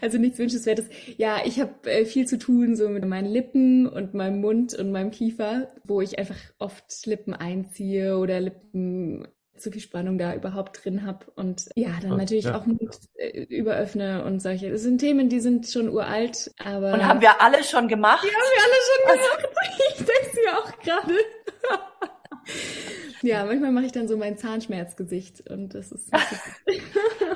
also 0.00 0.18
nichts 0.18 0.38
Wünschenswertes. 0.38 0.88
Ja, 1.18 1.38
ich 1.44 1.60
habe 1.60 1.72
äh, 1.90 2.04
viel 2.04 2.26
zu 2.26 2.38
tun 2.38 2.74
so 2.74 2.88
mit 2.88 3.04
meinen 3.04 3.30
Lippen 3.32 3.86
und 3.86 4.12
meinem 4.14 4.40
Mund 4.40 4.74
und 4.74 4.90
meinem 4.90 5.12
Kiefer, 5.12 5.72
wo 5.84 6.00
ich 6.00 6.18
einfach 6.18 6.36
oft 6.58 7.06
Lippen 7.06 7.34
einziehe 7.34 8.18
oder 8.18 8.40
Lippen 8.40 9.28
zu 9.56 9.70
viel 9.70 9.80
Spannung 9.80 10.18
da 10.18 10.34
überhaupt 10.34 10.84
drin 10.84 11.06
habe 11.06 11.26
und 11.36 11.68
ja, 11.74 11.90
dann 12.00 12.16
natürlich 12.16 12.46
ja. 12.46 12.58
auch 12.58 12.66
Mund 12.66 12.98
äh, 13.16 13.42
überöffne 13.44 14.24
und 14.24 14.40
solche. 14.40 14.70
Das 14.70 14.82
sind 14.82 14.98
Themen, 14.98 15.28
die 15.28 15.40
sind 15.40 15.68
schon 15.68 15.88
uralt, 15.88 16.52
aber 16.58 16.92
Und 16.94 17.06
haben 17.06 17.20
wir 17.20 17.40
alle 17.40 17.62
schon 17.62 17.88
gemacht? 17.88 18.22
haben 18.22 18.30
wir 18.30 18.62
alle 18.64 18.80
schon 18.88 19.28
gemacht. 19.28 19.48
Ich 19.94 19.98
denke 19.98 20.40
mir 20.44 20.58
auch 20.58 20.78
gerade. 20.80 21.14
Ja, 23.22 23.44
manchmal 23.44 23.72
mache 23.72 23.86
ich 23.86 23.92
dann 23.92 24.08
so 24.08 24.16
mein 24.16 24.36
Zahnschmerzgesicht 24.36 25.48
und 25.50 25.74
das 25.74 25.92
ist. 25.92 26.10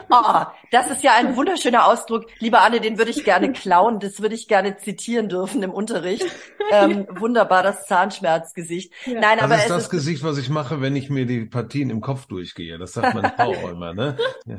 Oh, 0.09 0.45
das 0.71 0.91
ist 0.91 1.03
ja 1.03 1.15
ein 1.17 1.35
wunderschöner 1.37 1.87
Ausdruck. 1.87 2.27
Liebe 2.39 2.61
Anne, 2.61 2.81
den 2.81 2.97
würde 2.97 3.11
ich 3.11 3.25
gerne 3.25 3.53
klauen. 3.53 3.99
Das 3.99 4.21
würde 4.21 4.37
ich 4.37 4.47
gerne 4.47 4.77
zitieren 4.77 5.29
dürfen 5.29 5.63
im 5.63 5.73
Unterricht. 5.73 6.25
Ähm, 6.69 7.07
wunderbar, 7.11 7.63
das 7.63 7.87
Zahnschmerzgesicht. 7.87 8.93
Ja. 9.05 9.21
Nein, 9.21 9.37
Das 9.37 9.45
aber 9.45 9.55
ist 9.55 9.63
es 9.63 9.69
das 9.69 9.83
ist 9.85 9.91
Gesicht, 9.91 10.25
was 10.25 10.37
ich 10.37 10.49
mache, 10.49 10.81
wenn 10.81 10.97
ich 10.97 11.11
mir 11.11 11.25
die 11.25 11.45
Partien 11.45 11.91
im 11.91 12.01
Kopf 12.01 12.27
durchgehe. 12.27 12.77
Das 12.77 12.95
sagt 12.95 13.15
meine 13.15 13.33
Frau 13.37 13.51
auch 13.53 13.71
immer, 13.71 13.95
ne? 13.95 14.17
Ja. 14.47 14.59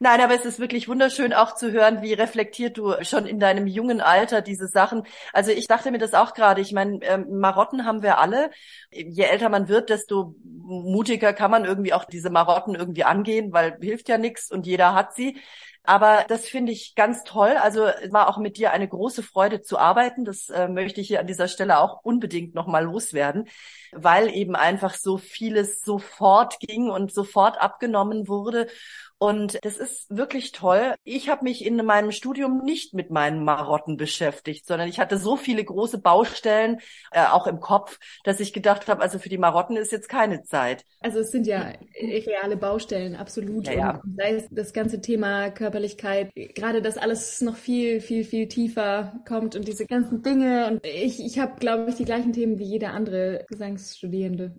Nein, 0.00 0.20
aber 0.20 0.34
es 0.34 0.44
ist 0.44 0.58
wirklich 0.58 0.88
wunderschön 0.88 1.32
auch 1.32 1.54
zu 1.54 1.70
hören, 1.70 2.02
wie 2.02 2.12
reflektiert 2.12 2.76
du 2.76 2.92
schon 3.02 3.24
in 3.24 3.38
deinem 3.38 3.68
jungen 3.68 4.00
Alter 4.00 4.42
diese 4.42 4.66
Sachen. 4.66 5.04
Also 5.32 5.52
ich 5.52 5.68
dachte 5.68 5.92
mir 5.92 5.98
das 5.98 6.12
auch 6.12 6.34
gerade. 6.34 6.60
Ich 6.60 6.72
meine, 6.72 6.98
ähm, 7.02 7.38
Marotten 7.38 7.84
haben 7.84 8.02
wir 8.02 8.18
alle. 8.18 8.50
Je 8.90 9.22
älter 9.22 9.48
man 9.48 9.68
wird, 9.68 9.90
desto 9.90 10.34
mutiger 10.48 11.32
kann 11.32 11.50
man 11.50 11.64
irgendwie 11.64 11.92
auch 11.92 12.04
diese 12.04 12.30
Marotten 12.30 12.74
irgendwie 12.74 13.04
angehen, 13.04 13.52
weil 13.52 13.78
hilft 13.80 14.08
ja 14.08 14.18
nichts 14.18 14.50
und 14.50 14.66
jeder 14.66 14.94
hat 14.94 15.14
sie. 15.14 15.38
Aber 15.84 16.26
das 16.28 16.46
finde 16.46 16.70
ich 16.70 16.94
ganz 16.94 17.24
toll. 17.24 17.56
Also 17.56 17.86
es 17.86 18.12
war 18.12 18.28
auch 18.28 18.36
mit 18.36 18.58
dir 18.58 18.72
eine 18.72 18.86
große 18.86 19.22
Freude 19.22 19.62
zu 19.62 19.78
arbeiten. 19.78 20.26
Das 20.26 20.50
äh, 20.50 20.68
möchte 20.68 21.00
ich 21.00 21.08
hier 21.08 21.20
an 21.20 21.26
dieser 21.26 21.48
Stelle 21.48 21.78
auch 21.78 22.00
unbedingt 22.02 22.54
nochmal 22.54 22.84
loswerden, 22.84 23.48
weil 23.92 24.28
eben 24.34 24.54
einfach 24.54 24.94
so 24.94 25.16
vieles 25.16 25.80
sofort 25.80 26.60
ging 26.60 26.90
und 26.90 27.10
sofort 27.12 27.58
abgenommen 27.58 28.28
wurde. 28.28 28.66
Und 29.18 29.58
das 29.62 29.76
ist 29.76 30.16
wirklich 30.16 30.52
toll. 30.52 30.94
Ich 31.02 31.28
habe 31.28 31.42
mich 31.42 31.64
in 31.64 31.76
meinem 31.84 32.12
Studium 32.12 32.62
nicht 32.64 32.94
mit 32.94 33.10
meinen 33.10 33.44
Marotten 33.44 33.96
beschäftigt, 33.96 34.64
sondern 34.64 34.88
ich 34.88 35.00
hatte 35.00 35.18
so 35.18 35.36
viele 35.36 35.64
große 35.64 35.98
Baustellen, 35.98 36.78
äh, 37.10 37.24
auch 37.26 37.48
im 37.48 37.58
Kopf, 37.58 37.98
dass 38.22 38.38
ich 38.38 38.52
gedacht 38.52 38.86
habe, 38.86 39.02
also 39.02 39.18
für 39.18 39.28
die 39.28 39.38
Marotten 39.38 39.76
ist 39.76 39.90
jetzt 39.90 40.08
keine 40.08 40.44
Zeit. 40.44 40.84
Also 41.00 41.18
es 41.18 41.32
sind 41.32 41.48
ja 41.48 41.72
reale 42.00 42.56
Baustellen, 42.56 43.16
absolut. 43.16 43.66
Ja, 43.66 43.72
ja. 43.72 43.90
Und 44.04 44.16
sei 44.16 44.36
es 44.36 44.44
das 44.50 44.72
ganze 44.72 45.00
Thema 45.00 45.50
Körperlichkeit, 45.50 46.30
gerade 46.34 46.80
dass 46.80 46.96
alles 46.96 47.40
noch 47.40 47.56
viel, 47.56 48.00
viel, 48.00 48.22
viel 48.22 48.46
tiefer 48.46 49.20
kommt 49.26 49.56
und 49.56 49.66
diese 49.66 49.86
ganzen 49.86 50.22
Dinge. 50.22 50.68
Und 50.68 50.86
ich, 50.86 51.18
ich 51.18 51.40
habe, 51.40 51.58
glaube 51.58 51.90
ich, 51.90 51.96
die 51.96 52.04
gleichen 52.04 52.32
Themen 52.32 52.58
wie 52.60 52.64
jeder 52.64 52.92
andere 52.92 53.44
Gesangsstudierende. 53.48 54.54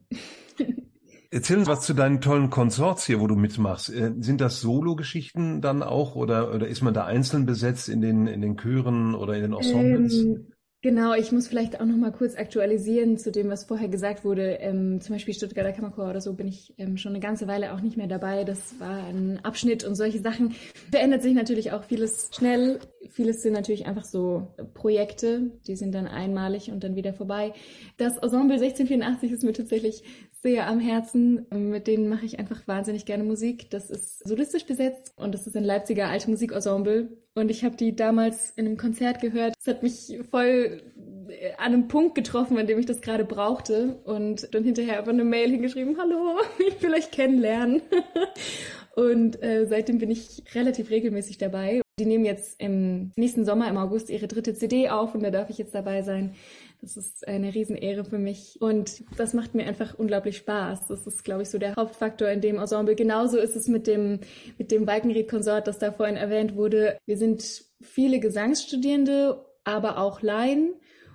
Erzähl 1.31 1.57
uns 1.59 1.67
was 1.67 1.81
zu 1.81 1.93
deinen 1.93 2.21
tollen 2.21 2.49
Konsorts 2.49 3.05
hier, 3.05 3.19
wo 3.19 3.27
du 3.27 3.35
mitmachst. 3.35 3.89
Äh, 3.89 4.13
Sind 4.19 4.41
das 4.41 4.61
Solo-Geschichten 4.61 5.61
dann 5.61 5.83
auch 5.83 6.15
oder, 6.15 6.53
oder 6.55 6.67
ist 6.67 6.81
man 6.81 6.95
da 6.95 7.05
einzeln 7.05 7.45
besetzt 7.45 7.87
in 7.87 8.01
den, 8.01 8.25
in 8.25 8.41
den 8.41 8.57
Chören 8.57 9.13
oder 9.13 9.35
in 9.35 9.43
den 9.43 9.53
Ensembles? 9.53 10.23
Ähm, 10.23 10.47
genau, 10.81 11.13
ich 11.13 11.31
muss 11.31 11.47
vielleicht 11.47 11.79
auch 11.79 11.85
noch 11.85 11.97
mal 11.97 12.11
kurz 12.11 12.35
aktualisieren 12.35 13.19
zu 13.19 13.31
dem, 13.31 13.49
was 13.49 13.65
vorher 13.65 13.89
gesagt 13.89 14.25
wurde. 14.25 14.53
Ähm, 14.53 15.01
zum 15.01 15.13
Beispiel 15.13 15.35
Stuttgarter 15.35 15.71
Kammerchor 15.71 16.09
oder 16.09 16.19
so 16.19 16.33
bin 16.33 16.47
ich 16.47 16.73
ähm, 16.79 16.97
schon 16.97 17.11
eine 17.11 17.19
ganze 17.19 17.45
Weile 17.45 17.75
auch 17.75 17.81
nicht 17.81 17.95
mehr 17.95 18.07
dabei. 18.07 18.43
Das 18.43 18.79
war 18.79 19.05
ein 19.05 19.39
Abschnitt 19.43 19.83
und 19.83 19.93
solche 19.93 20.21
Sachen. 20.21 20.55
Verändert 20.89 21.21
sich 21.21 21.35
natürlich 21.35 21.73
auch 21.73 21.83
vieles 21.83 22.31
schnell. 22.33 22.79
Vieles 23.11 23.43
sind 23.43 23.53
natürlich 23.53 23.85
einfach 23.85 24.05
so 24.05 24.47
Projekte, 24.73 25.51
die 25.67 25.75
sind 25.75 25.93
dann 25.93 26.07
einmalig 26.07 26.71
und 26.71 26.83
dann 26.83 26.95
wieder 26.95 27.13
vorbei. 27.13 27.53
Das 27.97 28.17
Ensemble 28.17 28.55
1684 28.55 29.31
ist 29.31 29.43
mir 29.43 29.53
tatsächlich 29.53 30.03
sehr 30.41 30.67
am 30.67 30.79
Herzen. 30.79 31.45
Mit 31.51 31.87
denen 31.87 32.07
mache 32.07 32.25
ich 32.25 32.39
einfach 32.39 32.67
wahnsinnig 32.67 33.05
gerne 33.05 33.23
Musik. 33.23 33.69
Das 33.71 33.89
ist 33.89 34.27
solistisch 34.27 34.65
besetzt 34.65 35.13
und 35.15 35.33
das 35.33 35.47
ist 35.47 35.55
ein 35.55 35.63
Leipziger 35.63 36.07
alte 36.07 36.29
Musikensemble. 36.29 37.17
Und 37.35 37.51
ich 37.51 37.63
habe 37.63 37.75
die 37.75 37.95
damals 37.95 38.51
in 38.51 38.65
einem 38.65 38.77
Konzert 38.77 39.21
gehört. 39.21 39.53
Es 39.59 39.67
hat 39.67 39.83
mich 39.83 40.19
voll 40.29 40.81
äh, 41.29 41.51
an 41.57 41.73
einem 41.73 41.87
Punkt 41.87 42.15
getroffen, 42.15 42.57
an 42.57 42.67
dem 42.67 42.79
ich 42.79 42.85
das 42.85 43.01
gerade 43.01 43.25
brauchte. 43.25 43.99
Und 44.05 44.53
dann 44.53 44.63
hinterher 44.63 44.99
einfach 44.99 45.11
eine 45.11 45.23
Mail 45.23 45.49
hingeschrieben, 45.49 45.97
hallo, 45.97 46.39
ich 46.67 46.81
will 46.81 46.93
euch 46.93 47.11
kennenlernen. 47.11 47.81
Und 48.95 49.41
äh, 49.41 49.65
seitdem 49.65 49.99
bin 49.99 50.11
ich 50.11 50.43
relativ 50.53 50.89
regelmäßig 50.89 51.37
dabei. 51.37 51.81
Die 51.99 52.05
nehmen 52.05 52.25
jetzt 52.25 52.59
im 52.59 53.11
nächsten 53.15 53.45
Sommer, 53.45 53.69
im 53.69 53.77
August, 53.77 54.09
ihre 54.09 54.27
dritte 54.27 54.53
CD 54.53 54.89
auf 54.89 55.15
und 55.15 55.23
da 55.23 55.31
darf 55.31 55.49
ich 55.49 55.57
jetzt 55.57 55.75
dabei 55.75 56.01
sein. 56.01 56.35
Das 56.81 56.95
ist 56.95 57.27
eine 57.27 57.53
Riesenehre 57.53 58.05
für 58.05 58.19
mich 58.19 58.57
und 58.61 59.03
das 59.17 59.33
macht 59.33 59.53
mir 59.53 59.65
einfach 59.65 59.99
unglaublich 59.99 60.37
Spaß. 60.37 60.87
Das 60.87 61.05
ist, 61.05 61.25
glaube 61.25 61.41
ich, 61.41 61.49
so 61.49 61.57
der 61.57 61.75
Hauptfaktor 61.75 62.29
in 62.29 62.39
dem 62.39 62.57
Ensemble. 62.57 62.95
Genauso 62.95 63.37
ist 63.37 63.57
es 63.57 63.67
mit 63.67 63.85
dem, 63.85 64.21
mit 64.57 64.71
dem 64.71 64.87
Walkenried-Konsort, 64.87 65.67
das 65.67 65.77
da 65.77 65.91
vorhin 65.91 66.15
erwähnt 66.15 66.55
wurde. 66.55 66.97
Wir 67.05 67.17
sind 67.17 67.65
viele 67.81 68.19
Gesangsstudierende, 68.19 69.45
aber 69.65 69.97
auch 69.97 70.21
Laien. 70.21 70.73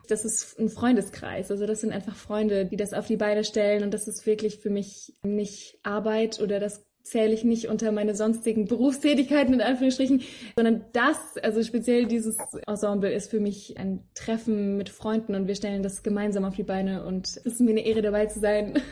Das 0.09 0.27
ist 0.27 0.59
ein 0.59 0.69
Freundeskreis. 0.69 1.51
Also 1.51 1.67
das 1.67 1.81
sind 1.81 1.93
einfach 1.93 2.15
Freunde, 2.15 2.67
die 2.67 2.77
das 2.77 2.93
auf 2.93 3.07
die 3.07 3.17
Beine 3.17 3.43
stellen 3.43 3.85
und 3.85 3.95
das 3.95 4.07
ist 4.07 4.27
wirklich 4.27 4.59
für 4.59 4.71
mich 4.71 5.15
nicht 5.23 5.79
Arbeit 5.83 6.41
oder 6.41 6.61
das 6.61 6.85
zähle 7.05 7.35
ich 7.35 7.45
nicht 7.45 7.69
unter 7.69 7.93
meine 7.93 8.15
sonstigen 8.15 8.67
Berufstätigkeiten 8.67 9.55
in 9.55 9.61
Anführungsstrichen, 9.61 10.23
sondern 10.57 10.87
das, 10.93 11.37
also 11.43 11.63
speziell 11.63 12.07
dieses 12.07 12.39
Ensemble 12.67 13.13
ist 13.13 13.31
für 13.31 13.41
mich 13.41 13.79
ein 13.79 14.09
Treffen 14.15 14.77
mit 14.77 14.89
Freunden 14.89 15.35
und 15.35 15.47
wir 15.47 15.55
stellen 15.55 15.83
das 15.83 16.03
gemeinsam 16.03 16.45
auf 16.45 16.57
die 16.57 16.63
Beine 16.63 17.05
und 17.05 17.29
es 17.29 17.37
ist 17.37 17.61
mir 17.61 17.71
eine 17.71 17.85
Ehre 17.85 18.03
dabei 18.03 18.27
zu 18.27 18.41
sein, 18.41 18.83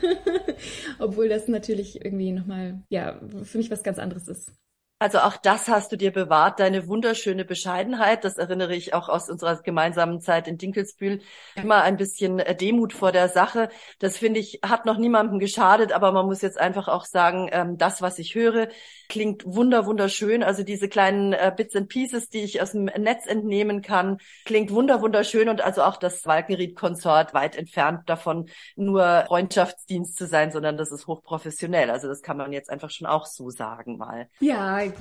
obwohl 0.99 1.27
das 1.27 1.47
natürlich 1.47 2.05
irgendwie 2.05 2.31
nochmal, 2.31 2.83
ja, 2.89 3.19
für 3.43 3.57
mich 3.57 3.71
was 3.71 3.83
ganz 3.83 3.97
anderes 3.97 4.27
ist. 4.27 4.51
Also 5.03 5.19
auch 5.19 5.35
das 5.35 5.67
hast 5.67 5.91
du 5.91 5.97
dir 5.97 6.13
bewahrt, 6.13 6.61
deine 6.61 6.87
wunderschöne 6.87 7.43
Bescheidenheit. 7.43 8.23
Das 8.23 8.37
erinnere 8.37 8.73
ich 8.73 8.93
auch 8.93 9.09
aus 9.09 9.29
unserer 9.29 9.61
gemeinsamen 9.61 10.21
Zeit 10.21 10.47
in 10.47 10.57
Dinkelsbühl. 10.57 11.19
Immer 11.55 11.81
ein 11.81 11.97
bisschen 11.97 12.39
äh, 12.39 12.55
Demut 12.55 12.93
vor 12.93 13.11
der 13.11 13.27
Sache. 13.27 13.67
Das 13.99 14.17
finde 14.17 14.39
ich, 14.39 14.61
hat 14.63 14.85
noch 14.85 14.97
niemandem 14.97 15.39
geschadet, 15.39 15.91
aber 15.91 16.13
man 16.13 16.25
muss 16.25 16.41
jetzt 16.41 16.57
einfach 16.57 16.87
auch 16.87 17.03
sagen, 17.03 17.49
ähm, 17.51 17.77
das, 17.77 18.01
was 18.01 18.17
ich 18.17 18.33
höre, 18.33 18.69
klingt 19.09 19.43
wunder, 19.45 19.85
wunderschön. 19.85 20.41
Also 20.41 20.63
diese 20.63 20.87
kleinen 20.87 21.33
äh, 21.33 21.51
Bits 21.53 21.75
and 21.75 21.89
Pieces, 21.89 22.29
die 22.29 22.39
ich 22.45 22.61
aus 22.61 22.71
dem 22.71 22.85
Netz 22.85 23.27
entnehmen 23.27 23.81
kann, 23.81 24.19
klingt 24.45 24.71
wunder, 24.71 25.01
wunderschön 25.01 25.49
und 25.49 25.59
also 25.59 25.83
auch 25.83 25.97
das 25.97 26.25
Walkenried-Konsort 26.25 27.33
weit 27.33 27.57
entfernt 27.57 28.03
davon, 28.07 28.49
nur 28.77 29.25
Freundschaftsdienst 29.27 30.15
zu 30.15 30.27
sein, 30.27 30.53
sondern 30.53 30.77
das 30.77 30.93
ist 30.93 31.07
hochprofessionell. 31.07 31.91
Also 31.91 32.07
das 32.07 32.21
kann 32.21 32.37
man 32.37 32.53
jetzt 32.53 32.69
einfach 32.69 32.89
schon 32.89 33.05
auch 33.05 33.25
so 33.25 33.49
sagen 33.49 33.97
mal. 33.97 34.29
Ja, 34.39 34.92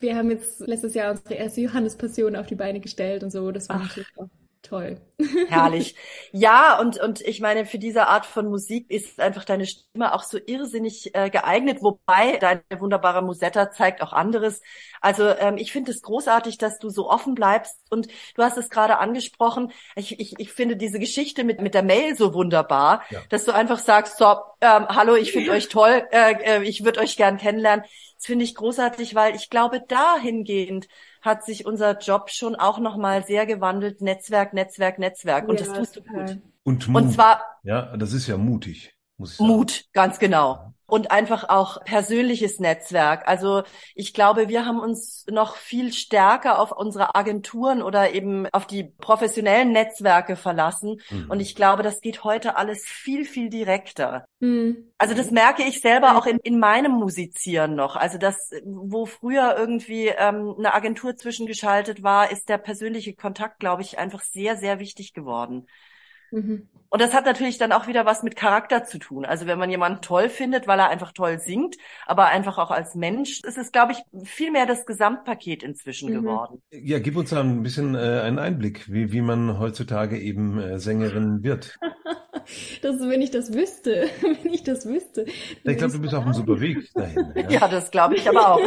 wir 0.00 0.16
haben 0.16 0.30
jetzt 0.30 0.60
letztes 0.60 0.94
Jahr 0.94 1.10
unsere 1.12 1.34
erste 1.34 1.60
Johannespassion 1.60 2.36
auf 2.36 2.46
die 2.46 2.54
Beine 2.54 2.80
gestellt 2.80 3.22
und 3.22 3.30
so. 3.30 3.50
Das 3.52 3.68
war 3.68 3.76
Ach. 3.76 3.88
natürlich 3.88 4.08
auch 4.16 4.28
toll. 4.62 5.00
Herrlich. 5.48 5.94
Ja, 6.32 6.78
und, 6.78 7.00
und 7.00 7.20
ich 7.22 7.40
meine, 7.40 7.66
für 7.66 7.78
diese 7.78 8.06
Art 8.06 8.24
von 8.24 8.46
Musik 8.48 8.88
ist 8.88 9.18
einfach 9.18 9.44
deine 9.44 9.66
Stimme 9.66 10.14
auch 10.14 10.22
so 10.22 10.38
irrsinnig 10.46 11.12
äh, 11.12 11.28
geeignet, 11.28 11.78
wobei 11.80 12.36
deine 12.36 12.62
wunderbare 12.78 13.20
Musetta 13.20 13.72
zeigt 13.72 14.00
auch 14.00 14.12
anderes. 14.12 14.60
Also 15.00 15.28
ähm, 15.28 15.56
ich 15.56 15.72
finde 15.72 15.90
es 15.90 16.02
großartig, 16.02 16.56
dass 16.58 16.78
du 16.78 16.88
so 16.88 17.10
offen 17.10 17.34
bleibst 17.34 17.76
und 17.90 18.06
du 18.36 18.42
hast 18.44 18.58
es 18.58 18.70
gerade 18.70 18.98
angesprochen. 18.98 19.72
Ich, 19.96 20.20
ich, 20.20 20.38
ich 20.38 20.52
finde 20.52 20.76
diese 20.76 21.00
Geschichte 21.00 21.42
mit, 21.42 21.60
mit 21.60 21.74
der 21.74 21.82
Mail 21.82 22.16
so 22.16 22.32
wunderbar, 22.32 23.02
ja. 23.10 23.20
dass 23.28 23.44
du 23.44 23.52
einfach 23.52 23.80
sagst, 23.80 24.18
so, 24.18 24.26
ähm, 24.60 24.86
hallo, 24.88 25.16
ich 25.16 25.32
finde 25.32 25.50
euch 25.50 25.68
toll, 25.68 26.04
äh, 26.12 26.58
äh, 26.58 26.62
ich 26.62 26.84
würde 26.84 27.00
euch 27.00 27.16
gern 27.16 27.38
kennenlernen. 27.38 27.84
Das 28.20 28.26
finde 28.26 28.44
ich 28.44 28.54
großartig, 28.54 29.14
weil 29.14 29.34
ich 29.34 29.48
glaube, 29.48 29.80
dahingehend 29.80 30.88
hat 31.22 31.42
sich 31.42 31.64
unser 31.64 31.96
Job 31.96 32.28
schon 32.28 32.54
auch 32.54 32.78
nochmal 32.78 33.24
sehr 33.24 33.46
gewandelt. 33.46 34.02
Netzwerk, 34.02 34.52
Netzwerk, 34.52 34.98
Netzwerk. 34.98 35.48
Und 35.48 35.58
ja, 35.58 35.64
das 35.64 35.74
tust 35.74 35.96
du 35.96 36.02
gut. 36.02 36.38
Und 36.62 36.86
Mut. 36.86 37.02
Und 37.02 37.12
zwar. 37.12 37.42
Ja, 37.62 37.96
das 37.96 38.12
ist 38.12 38.26
ja 38.26 38.36
mutig. 38.36 38.94
Muss 39.16 39.32
ich 39.32 39.36
sagen. 39.38 39.48
Mut, 39.48 39.86
ganz 39.94 40.18
genau 40.18 40.74
und 40.90 41.10
einfach 41.10 41.48
auch 41.48 41.82
persönliches 41.84 42.58
Netzwerk. 42.58 43.26
Also 43.26 43.62
ich 43.94 44.12
glaube, 44.14 44.48
wir 44.48 44.66
haben 44.66 44.80
uns 44.80 45.24
noch 45.30 45.56
viel 45.56 45.92
stärker 45.92 46.58
auf 46.58 46.72
unsere 46.72 47.14
Agenturen 47.14 47.82
oder 47.82 48.12
eben 48.12 48.46
auf 48.52 48.66
die 48.66 48.84
professionellen 48.84 49.72
Netzwerke 49.72 50.36
verlassen. 50.36 51.00
Mhm. 51.10 51.30
Und 51.30 51.40
ich 51.40 51.54
glaube, 51.54 51.82
das 51.82 52.00
geht 52.00 52.24
heute 52.24 52.56
alles 52.56 52.84
viel, 52.84 53.24
viel 53.24 53.48
direkter. 53.48 54.24
Mhm. 54.40 54.92
Also 54.98 55.14
das 55.14 55.30
merke 55.30 55.62
ich 55.62 55.80
selber 55.80 56.16
auch 56.16 56.26
in, 56.26 56.38
in 56.42 56.58
meinem 56.58 56.92
Musizieren 56.92 57.74
noch. 57.74 57.96
Also 57.96 58.18
das, 58.18 58.50
wo 58.64 59.06
früher 59.06 59.56
irgendwie 59.56 60.08
ähm, 60.08 60.54
eine 60.58 60.74
Agentur 60.74 61.16
zwischengeschaltet 61.16 62.02
war, 62.02 62.30
ist 62.30 62.48
der 62.48 62.58
persönliche 62.58 63.14
Kontakt, 63.14 63.60
glaube 63.60 63.82
ich, 63.82 63.98
einfach 63.98 64.22
sehr, 64.22 64.56
sehr 64.56 64.78
wichtig 64.78 65.12
geworden. 65.12 65.66
Mhm. 66.30 66.68
Und 66.92 67.00
das 67.00 67.14
hat 67.14 67.24
natürlich 67.24 67.56
dann 67.56 67.70
auch 67.70 67.86
wieder 67.86 68.04
was 68.04 68.24
mit 68.24 68.34
Charakter 68.34 68.82
zu 68.82 68.98
tun. 68.98 69.24
Also 69.24 69.46
wenn 69.46 69.60
man 69.60 69.70
jemanden 69.70 70.02
toll 70.02 70.28
findet, 70.28 70.66
weil 70.66 70.80
er 70.80 70.88
einfach 70.88 71.12
toll 71.12 71.38
singt, 71.38 71.76
aber 72.04 72.26
einfach 72.26 72.58
auch 72.58 72.72
als 72.72 72.96
Mensch, 72.96 73.40
ist 73.44 73.58
es, 73.58 73.70
glaube 73.70 73.92
ich, 73.92 74.28
viel 74.28 74.50
mehr 74.50 74.66
das 74.66 74.86
Gesamtpaket 74.86 75.62
inzwischen 75.62 76.10
mhm. 76.10 76.14
geworden. 76.14 76.62
Ja, 76.72 76.98
gib 76.98 77.16
uns 77.16 77.30
da 77.30 77.40
ein 77.40 77.62
bisschen 77.62 77.94
äh, 77.94 77.98
einen 77.98 78.40
Einblick, 78.40 78.92
wie, 78.92 79.12
wie 79.12 79.20
man 79.20 79.60
heutzutage 79.60 80.18
eben 80.18 80.58
äh, 80.58 80.80
Sängerin 80.80 81.44
wird. 81.44 81.78
das, 82.82 82.98
wenn 82.98 83.22
ich 83.22 83.30
das 83.30 83.54
wüsste, 83.54 84.08
wenn 84.20 84.52
ich 84.52 84.64
das 84.64 84.84
wüsste. 84.84 85.26
Ich 85.62 85.76
glaube, 85.76 85.92
du 85.92 86.00
bist 86.00 86.14
auf 86.14 86.24
einem 86.24 86.34
super 86.34 86.60
Weg 86.60 86.92
dahin. 86.94 87.32
Ja, 87.36 87.50
ja 87.50 87.68
das 87.68 87.92
glaube 87.92 88.16
ich 88.16 88.28
aber 88.28 88.54
auch. 88.54 88.60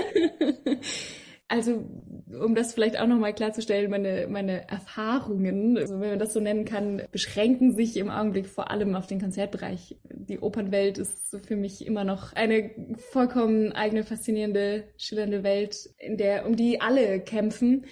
Also, 1.48 1.86
um 2.28 2.56
das 2.56 2.74
vielleicht 2.74 3.00
auch 3.00 3.06
nochmal 3.06 3.34
klarzustellen, 3.34 3.92
meine, 3.92 4.28
meine 4.28 4.68
Erfahrungen, 4.70 5.78
also 5.78 6.00
wenn 6.00 6.10
man 6.12 6.20
das 6.20 6.34
so 6.34 6.40
nennen 6.40 6.66
kann, 6.66 7.04
beschränken 7.12 7.76
sich 7.76 7.98
im 7.98 8.10
Augenblick 8.10 8.48
vor 8.48 8.72
allem 8.72 8.96
auf 8.96 9.08
den 9.08 9.22
Konzertbereich. 9.22 9.98
Die 10.06 10.40
Opernwelt 10.40 10.98
ist 10.98 11.38
für 11.46 11.56
mich 11.56 11.86
immer 11.86 12.06
noch 12.06 12.34
eine 12.34 12.72
vollkommen 13.12 13.72
eigene, 13.72 14.04
faszinierende, 14.04 14.86
schillernde 14.98 15.44
Welt, 15.44 15.90
in 16.00 16.18
der, 16.18 16.48
um 16.48 16.56
die 16.56 16.82
alle 16.82 17.20
kämpfen. 17.20 17.86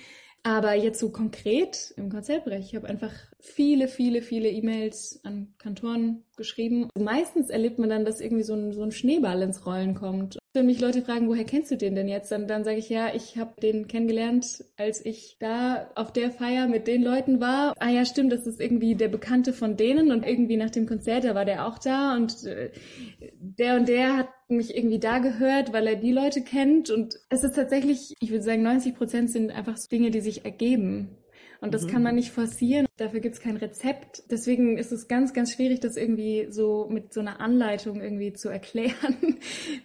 Aber 0.44 0.74
jetzt 0.74 1.00
so 1.00 1.12
konkret 1.12 1.94
im 1.98 2.10
Konzertbereich, 2.10 2.66
ich 2.66 2.76
habe 2.76 2.88
einfach 2.90 3.14
viele, 3.42 3.88
viele, 3.88 4.22
viele 4.22 4.50
E-Mails 4.50 5.20
an 5.24 5.54
Kantoren 5.58 6.24
geschrieben. 6.38 6.90
Meistens 6.98 7.50
erlebt 7.50 7.80
man 7.80 7.90
dann, 7.90 8.06
dass 8.06 8.22
irgendwie 8.22 8.44
so 8.44 8.54
ein, 8.54 8.72
so 8.72 8.84
ein 8.84 8.92
Schneeball 8.92 9.42
ins 9.42 9.66
Rollen 9.66 9.96
kommt. 9.96 10.38
Wenn 10.54 10.66
mich 10.66 10.80
Leute 10.80 11.02
fragen, 11.02 11.28
woher 11.28 11.46
kennst 11.46 11.72
du 11.72 11.78
den 11.78 11.96
denn 11.96 12.08
jetzt, 12.08 12.32
dann, 12.32 12.48
dann 12.48 12.64
sage 12.64 12.78
ich, 12.78 12.90
ja, 12.90 13.14
ich 13.14 13.38
habe 13.38 13.60
den 13.62 13.88
kennengelernt, 13.88 14.66
als 14.78 15.04
ich 15.06 15.38
da 15.40 15.90
auf 15.96 16.12
der 16.12 16.30
Feier 16.32 16.68
mit 16.68 16.88
den 16.88 17.04
Leuten 17.04 17.40
war. 17.40 17.74
Ah 17.80 17.90
ja, 17.90 18.06
stimmt, 18.06 18.32
das 18.32 18.46
ist 18.46 18.60
irgendwie 18.60 18.96
der 18.96 19.08
Bekannte 19.08 19.54
von 19.54 19.78
denen 19.78 20.12
und 20.12 20.26
irgendwie 20.26 20.58
nach 20.58 20.70
dem 20.70 20.88
Konzert, 20.88 21.24
da 21.24 21.36
war 21.36 21.46
der 21.46 21.68
auch 21.68 21.80
da 21.80 22.16
und 22.16 22.46
äh, 22.46 22.72
der 23.40 23.78
und 23.78 23.88
der 23.88 24.18
hat 24.18 24.30
mich 24.50 24.76
irgendwie 24.76 25.00
da 25.00 25.20
gehört, 25.20 25.74
weil 25.74 25.88
er 25.88 25.96
die 25.96 26.12
Leute 26.12 26.42
kennt 26.42 26.90
und 26.90 27.18
es 27.30 27.44
ist 27.44 27.56
tatsächlich, 27.56 28.14
ich 28.20 28.32
würde 28.32 28.44
sagen, 28.44 28.62
90 28.62 28.96
Prozent 28.96 29.30
sind 29.30 29.52
einfach 29.52 29.78
so 29.78 29.88
Dinge, 29.88 30.12
die 30.12 30.22
sich 30.22 30.44
ergeben. 30.44 31.18
Und 31.62 31.76
das 31.76 31.84
mhm. 31.84 31.88
kann 31.90 32.04
man 32.04 32.16
nicht 32.16 32.32
forcieren. 32.32 32.88
Dafür 32.98 33.20
gibt 33.20 33.36
es 33.36 33.42
kein 33.42 33.56
Rezept. 33.56 34.24
Deswegen 34.32 34.80
ist 34.80 34.92
es 34.92 35.08
ganz, 35.08 35.32
ganz 35.32 35.54
schwierig, 35.54 35.80
das 35.80 35.96
irgendwie 35.96 36.48
so 36.50 36.88
mit 36.90 37.14
so 37.14 37.20
einer 37.20 37.40
Anleitung 37.40 38.02
irgendwie 38.02 38.34
zu 38.34 38.50
erklären. 38.50 39.38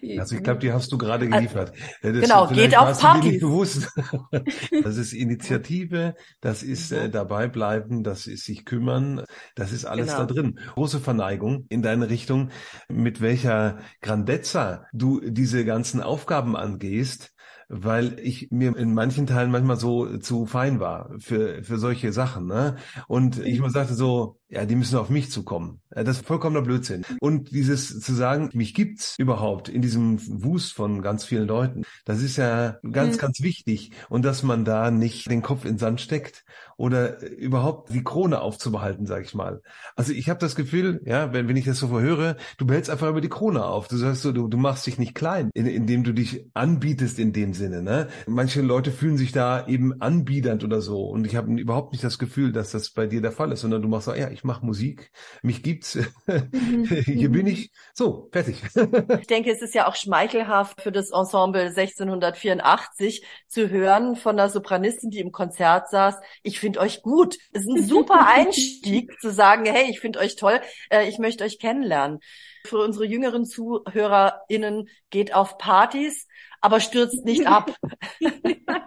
also 0.18 0.36
ich 0.36 0.42
glaube, 0.42 0.60
die 0.60 0.72
hast 0.72 0.90
du 0.90 0.96
gerade 0.96 1.26
äh, 1.26 1.28
geliefert. 1.28 1.72
Das 2.00 2.18
genau, 2.18 2.46
geht 2.46 2.74
auf 2.74 2.98
Partys. 2.98 3.40
bewusst. 3.40 3.92
das 4.82 4.96
ist 4.96 5.12
Initiative, 5.12 6.14
das 6.40 6.62
ist 6.62 6.92
äh, 6.92 7.10
dabei 7.10 7.46
bleiben, 7.46 8.02
das 8.02 8.26
ist 8.26 8.46
sich 8.46 8.64
kümmern, 8.64 9.22
das 9.54 9.72
ist 9.72 9.84
alles 9.84 10.06
genau. 10.06 10.18
da 10.20 10.26
drin. 10.32 10.58
Große 10.72 10.98
Verneigung 11.00 11.66
in 11.68 11.82
deine 11.82 12.08
Richtung, 12.08 12.52
mit 12.88 13.20
welcher 13.20 13.80
Grandezza 14.00 14.86
du 14.94 15.20
diese 15.20 15.66
ganzen 15.66 16.00
Aufgaben 16.00 16.56
angehst 16.56 17.36
weil 17.68 18.18
ich 18.20 18.50
mir 18.50 18.76
in 18.76 18.94
manchen 18.94 19.26
Teilen 19.26 19.50
manchmal 19.50 19.76
so 19.76 20.18
zu 20.18 20.46
fein 20.46 20.79
war 20.81 21.11
für, 21.18 21.62
für 21.64 21.79
solche 21.79 22.12
Sachen. 22.12 22.46
Ne? 22.46 22.76
Und 23.09 23.38
ich 23.38 23.59
immer 23.59 23.70
sagte 23.70 23.94
so, 23.94 24.38
ja, 24.48 24.64
die 24.64 24.76
müssen 24.76 24.96
auf 24.96 25.11
mich 25.11 25.30
zukommen. 25.30 25.80
Das 25.90 26.18
ist 26.18 26.26
vollkommener 26.26 26.62
Blödsinn. 26.62 27.04
Und 27.20 27.50
dieses 27.50 28.00
zu 28.00 28.14
sagen, 28.14 28.50
mich 28.52 28.74
gibt's 28.74 29.16
überhaupt 29.18 29.68
in 29.68 29.82
diesem 29.82 30.18
Wust 30.44 30.72
von 30.72 31.02
ganz 31.02 31.24
vielen 31.24 31.48
Leuten, 31.48 31.82
das 32.04 32.22
ist 32.22 32.37
ja 32.37 32.78
ganz, 32.92 33.16
mhm. 33.16 33.20
ganz 33.20 33.40
wichtig. 33.40 33.90
Und 34.09 34.24
dass 34.24 34.42
man 34.42 34.64
da 34.64 34.90
nicht 34.90 35.30
den 35.30 35.42
Kopf 35.42 35.64
in 35.64 35.72
den 35.72 35.78
Sand 35.78 36.00
steckt 36.00 36.44
oder 36.76 37.26
überhaupt 37.26 37.92
die 37.92 38.04
Krone 38.04 38.40
aufzubehalten, 38.40 39.06
sag 39.06 39.24
ich 39.24 39.35
mal. 39.35 39.62
Also 39.96 40.12
ich 40.12 40.28
habe 40.28 40.38
das 40.38 40.54
Gefühl, 40.54 41.00
ja, 41.04 41.32
wenn, 41.32 41.48
wenn 41.48 41.56
ich 41.56 41.64
das 41.64 41.78
so 41.78 41.88
verhöre, 41.88 42.37
du 42.59 42.66
behältst 42.66 42.90
einfach 42.90 43.09
über 43.09 43.20
die 43.20 43.28
Krone 43.28 43.64
auf. 43.64 43.88
Du 43.88 43.96
sagst 43.96 44.22
so, 44.22 44.32
du, 44.32 44.46
du 44.46 44.59
machst 44.59 44.87
dich 44.87 44.98
nicht 44.98 45.14
klein, 45.14 45.50
in, 45.54 45.66
indem 45.66 46.04
du 46.04 46.12
dich 46.12 46.46
anbietest 46.54 47.18
in 47.18 47.32
dem 47.32 47.54
Sinne. 47.54 47.82
Ne? 47.82 48.09
Manche 48.26 48.61
Leute 48.61 48.92
fühlen 48.92 49.16
sich 49.16 49.32
da 49.32 49.66
eben 49.66 50.00
anbiedernd 50.00 50.62
oder 50.62 50.80
so. 50.80 51.06
Und 51.06 51.26
ich 51.26 51.35
habe 51.35 51.50
überhaupt 51.52 51.92
nicht 51.92 52.04
das 52.04 52.18
Gefühl, 52.18 52.52
dass 52.52 52.70
das 52.70 52.90
bei 52.90 53.06
dir 53.06 53.22
der 53.22 53.32
Fall 53.32 53.50
ist, 53.52 53.62
sondern 53.62 53.82
du 53.82 53.88
machst 53.88 54.06
so, 54.06 54.14
ja, 54.14 54.30
ich 54.37 54.44
mache 54.44 54.64
Musik, 54.64 55.11
mich 55.42 55.62
gibt's, 55.62 55.99
mhm. 56.27 56.85
hier 57.05 57.31
bin 57.31 57.46
ich, 57.46 57.70
so, 57.94 58.29
fertig. 58.33 58.62
ich 59.20 59.27
denke, 59.27 59.51
es 59.51 59.62
ist 59.62 59.75
ja 59.75 59.88
auch 59.88 59.96
schmeichelhaft 59.96 60.83
für 60.83 60.92
das 60.92 61.11
Ensemble 61.11 61.62
1684 61.62 63.25
zu 63.49 63.70
hören 63.70 64.14
von 64.14 64.38
einer 64.38 64.51
Sopranistin, 64.51 65.11
die 65.11 65.20
im 65.20 65.33
Konzert 65.33 65.88
saß, 65.88 66.16
ich 66.42 66.61
finde 66.61 66.81
euch 66.81 67.01
gut. 67.01 67.38
Es 67.53 67.62
ist 67.62 67.70
ein 67.70 67.87
super 67.87 68.27
Einstieg 68.35 69.18
zu 69.20 69.31
sagen, 69.31 69.64
hey, 69.64 69.90
ich 69.90 70.01
finde 70.01 70.18
euch 70.18 70.37
toll, 70.37 70.61
äh, 70.90 71.09
ich 71.09 71.18
möchte 71.18 71.42
euch 71.42 71.59
kennenlernen. 71.59 72.18
Für 72.66 72.79
unsere 72.79 73.07
jüngeren 73.07 73.46
ZuhörerInnen 73.46 74.90
geht 75.09 75.35
auf 75.35 75.57
Partys, 75.57 76.27
aber 76.61 76.81
stürzt 76.81 77.25
nicht 77.25 77.46
ab. 77.46 77.75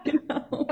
Genau. 0.03 0.67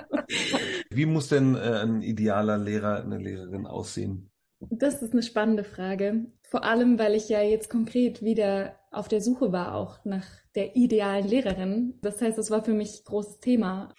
Wie 0.90 1.06
muss 1.06 1.30
denn 1.30 1.56
äh, 1.56 1.80
ein 1.84 2.02
idealer 2.02 2.58
Lehrer, 2.58 3.02
eine 3.02 3.18
Lehrerin 3.18 3.66
aussehen? 3.66 4.30
Das 4.60 5.02
ist 5.02 5.14
eine 5.14 5.24
spannende 5.24 5.64
Frage. 5.64 6.26
Vor 6.44 6.64
allem, 6.64 6.98
weil 6.98 7.14
ich 7.16 7.30
ja 7.30 7.42
jetzt 7.42 7.70
konkret 7.70 8.22
wieder 8.22 8.76
auf 8.92 9.08
der 9.08 9.22
Suche 9.22 9.52
war, 9.52 9.76
auch 9.76 10.04
nach 10.06 10.26
der 10.56 10.76
idealen 10.76 11.28
Lehrerin. 11.28 12.00
Das 12.02 12.22
heißt, 12.22 12.38
das 12.38 12.50
war 12.50 12.64
für 12.64 12.74
mich 12.74 13.04
großes 13.06 13.40
Thema. 13.40 13.94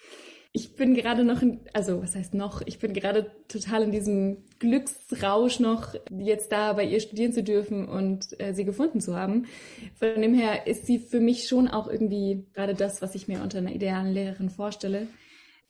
Ich 0.51 0.75
bin 0.75 0.95
gerade 0.95 1.23
noch 1.23 1.43
in, 1.43 1.61
also 1.73 2.01
was 2.01 2.15
heißt 2.15 2.33
noch? 2.33 2.63
Ich 2.65 2.79
bin 2.79 2.93
gerade 2.93 3.31
total 3.47 3.83
in 3.83 3.91
diesem 3.91 4.45
Glücksrausch 4.57 5.59
noch, 5.59 5.93
jetzt 6.09 6.51
da 6.51 6.73
bei 6.73 6.85
ihr 6.85 6.99
studieren 6.99 7.33
zu 7.33 7.43
dürfen 7.43 7.87
und 7.87 8.39
äh, 8.39 8.53
sie 8.53 8.65
gefunden 8.65 8.99
zu 8.99 9.15
haben. 9.15 9.45
Von 9.99 10.19
dem 10.19 10.33
her 10.33 10.65
ist 10.65 10.87
sie 10.87 10.97
für 10.97 11.19
mich 11.19 11.47
schon 11.47 11.67
auch 11.67 11.87
irgendwie 11.87 12.47
gerade 12.53 12.73
das, 12.73 13.03
was 13.03 13.13
ich 13.13 13.27
mir 13.27 13.43
unter 13.43 13.59
einer 13.59 13.73
idealen 13.73 14.11
Lehrerin 14.11 14.49
vorstelle. 14.49 15.07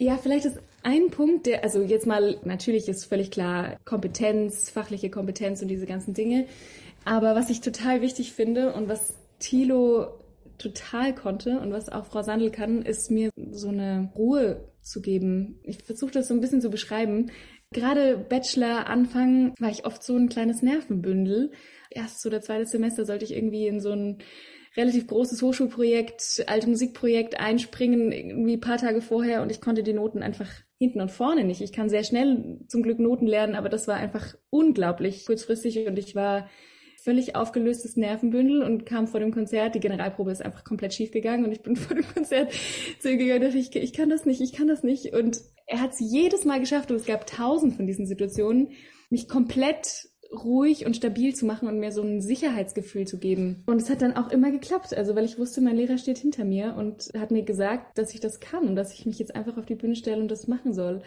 Ja, 0.02 0.18
vielleicht 0.18 0.46
ist 0.46 0.58
ein 0.82 1.10
Punkt, 1.12 1.46
der, 1.46 1.62
also 1.62 1.82
jetzt 1.82 2.08
mal, 2.08 2.40
natürlich 2.46 2.88
ist 2.88 3.04
völlig 3.04 3.32
klar 3.32 3.78
Kompetenz, 3.84 4.70
fachliche 4.70 5.10
Kompetenz 5.10 5.62
und 5.62 5.68
diese 5.68 5.86
ganzen 5.86 6.14
Dinge. 6.14 6.48
Aber 7.04 7.36
was 7.36 7.50
ich 7.50 7.60
total 7.60 8.02
wichtig 8.02 8.32
finde 8.32 8.72
und 8.74 8.88
was 8.88 9.18
Thilo 9.40 10.08
total 10.58 11.14
konnte 11.14 11.60
und 11.60 11.74
was 11.74 11.90
auch 11.90 12.06
Frau 12.06 12.22
Sandel 12.22 12.50
kann, 12.50 12.82
ist 12.82 13.12
mir 13.12 13.30
so 13.52 13.68
eine 13.68 14.10
Ruhe 14.16 14.70
zu 14.82 15.02
geben. 15.02 15.60
Ich 15.64 15.84
versuche 15.84 16.12
das 16.12 16.30
so 16.30 16.34
ein 16.34 16.40
bisschen 16.40 16.62
zu 16.62 16.70
beschreiben. 16.70 17.32
Gerade 17.72 18.18
Bachelor 18.18 18.88
Anfang 18.88 19.54
war 19.60 19.70
ich 19.70 19.86
oft 19.86 20.02
so 20.02 20.16
ein 20.16 20.30
kleines 20.30 20.62
Nervenbündel. 20.62 21.52
Erst 21.90 22.22
so 22.22 22.30
der 22.30 22.42
zweite 22.42 22.66
Semester 22.66 23.06
sollte 23.06 23.26
ich 23.26 23.36
irgendwie 23.36 23.68
in 23.68 23.82
so 23.82 23.92
ein 23.92 24.20
relativ 24.78 25.08
großes 25.08 25.42
Hochschulprojekt, 25.42 26.44
alte 26.48 26.70
Musikprojekt 26.70 27.40
einspringen, 27.40 28.12
irgendwie 28.12 28.58
paar 28.58 28.78
Tage 28.78 29.02
vorher 29.02 29.42
und 29.42 29.52
ich 29.52 29.62
konnte 29.62 29.84
die 29.84 29.94
Noten 29.94 30.22
einfach 30.22 30.50
hinten 30.78 31.02
und 31.02 31.12
vorne 31.12 31.44
nicht. 31.44 31.62
Ich 31.62 31.74
kann 31.74 31.90
sehr 31.90 32.04
schnell 32.04 32.60
zum 32.68 32.84
Glück 32.84 33.00
Noten 33.00 33.28
lernen, 33.28 33.56
aber 33.56 33.70
das 33.70 33.88
war 33.88 33.96
einfach 33.96 34.36
unglaublich 34.50 35.26
kurzfristig 35.26 35.88
und 35.88 35.98
ich 36.00 36.16
war 36.16 36.48
völlig 37.04 37.36
aufgelöstes 37.36 37.96
Nervenbündel 37.96 38.62
und 38.62 38.86
kam 38.86 39.08
vor 39.08 39.20
dem 39.20 39.34
Konzert. 39.34 39.76
Die 39.76 39.80
Generalprobe 39.80 40.32
ist 40.32 40.44
einfach 40.44 40.64
komplett 40.64 40.94
schief 40.94 41.12
gegangen 41.12 41.46
und 41.46 41.52
ich 41.52 41.62
bin 41.62 41.76
vor 41.76 41.96
dem 41.96 42.08
Konzert 42.08 42.52
zu 43.00 43.10
ihm 43.12 43.18
gegangen 43.18 43.44
und 43.44 43.48
dachte, 43.48 43.58
ich, 43.58 43.76
ich 43.76 43.94
kann 43.94 44.10
das 44.10 44.26
nicht, 44.26 44.42
ich 44.42 44.54
kann 44.54 44.68
das 44.68 44.84
nicht. 44.84 45.14
Und 45.14 45.42
er 45.66 45.82
hat 45.82 45.94
es 45.94 46.00
jedes 46.00 46.46
Mal 46.46 46.60
geschafft 46.60 46.92
und 46.92 46.98
es 46.98 47.06
gab 47.06 47.28
tausend 47.28 47.76
von 47.76 47.88
diesen 47.88 48.06
Situationen, 48.06 48.72
mich 49.10 49.28
komplett 49.28 50.09
ruhig 50.32 50.86
und 50.86 50.96
stabil 50.96 51.34
zu 51.34 51.46
machen 51.46 51.68
und 51.68 51.80
mir 51.80 51.92
so 51.92 52.02
ein 52.02 52.22
Sicherheitsgefühl 52.22 53.08
zu 53.08 53.18
geben. 53.18 53.64
Und 53.66 53.82
es 53.82 53.90
hat 53.90 54.02
dann 54.02 54.16
auch 54.16 54.30
immer 54.30 54.52
geklappt, 54.52 54.96
also 54.96 55.16
weil 55.16 55.26
ich 55.26 55.40
wusste, 55.40 55.62
mein 55.62 55.76
Lehrer 55.76 55.98
steht 55.98 56.20
hinter 56.20 56.46
mir 56.46 56.76
und 56.78 57.10
hat 57.18 57.32
mir 57.32 57.44
gesagt, 57.44 57.98
dass 57.98 58.14
ich 58.14 58.20
das 58.20 58.40
kann 58.40 58.68
und 58.68 58.76
dass 58.76 58.94
ich 58.94 59.06
mich 59.06 59.20
jetzt 59.20 59.36
einfach 59.36 59.58
auf 59.58 59.66
die 59.66 59.76
Bühne 59.76 59.96
stelle 59.96 60.22
und 60.22 60.30
das 60.30 60.48
machen 60.48 60.74
soll. 60.74 61.02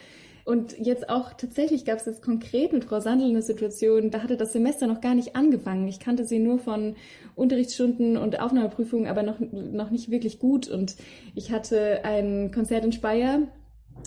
Und 0.45 0.77
jetzt 0.77 1.09
auch 1.09 1.35
tatsächlich 1.35 1.85
gab 1.85 1.99
es 1.99 2.07
jetzt 2.07 2.23
konkret 2.23 2.73
mit 2.73 2.85
Frau 2.85 2.99
Sandel 2.99 3.29
eine 3.29 3.43
Situation, 3.43 4.11
da 4.11 4.25
hatte 4.25 4.37
das 4.37 4.53
Semester 4.53 4.89
noch 4.89 5.01
gar 5.01 5.15
nicht 5.15 5.37
angefangen. 5.37 5.87
Ich 5.87 6.01
kannte 6.01 6.25
sie 6.25 6.41
nur 6.41 6.59
von 6.59 6.97
Unterrichtsstunden 7.37 8.17
und 8.17 8.41
Aufnahmeprüfungen, 8.41 9.07
aber 9.07 9.23
noch, 9.23 9.39
noch 9.39 9.91
nicht 9.91 10.11
wirklich 10.11 10.41
gut. 10.41 10.69
Und 10.69 10.97
ich 11.37 11.53
hatte 11.53 12.05
ein 12.05 12.51
Konzert 12.51 12.85
in 12.85 12.91
Speyer 12.91 13.43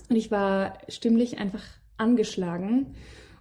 und 0.10 0.16
ich 0.16 0.30
war 0.30 0.78
stimmlich 0.90 1.38
einfach 1.38 1.64
angeschlagen 1.96 2.88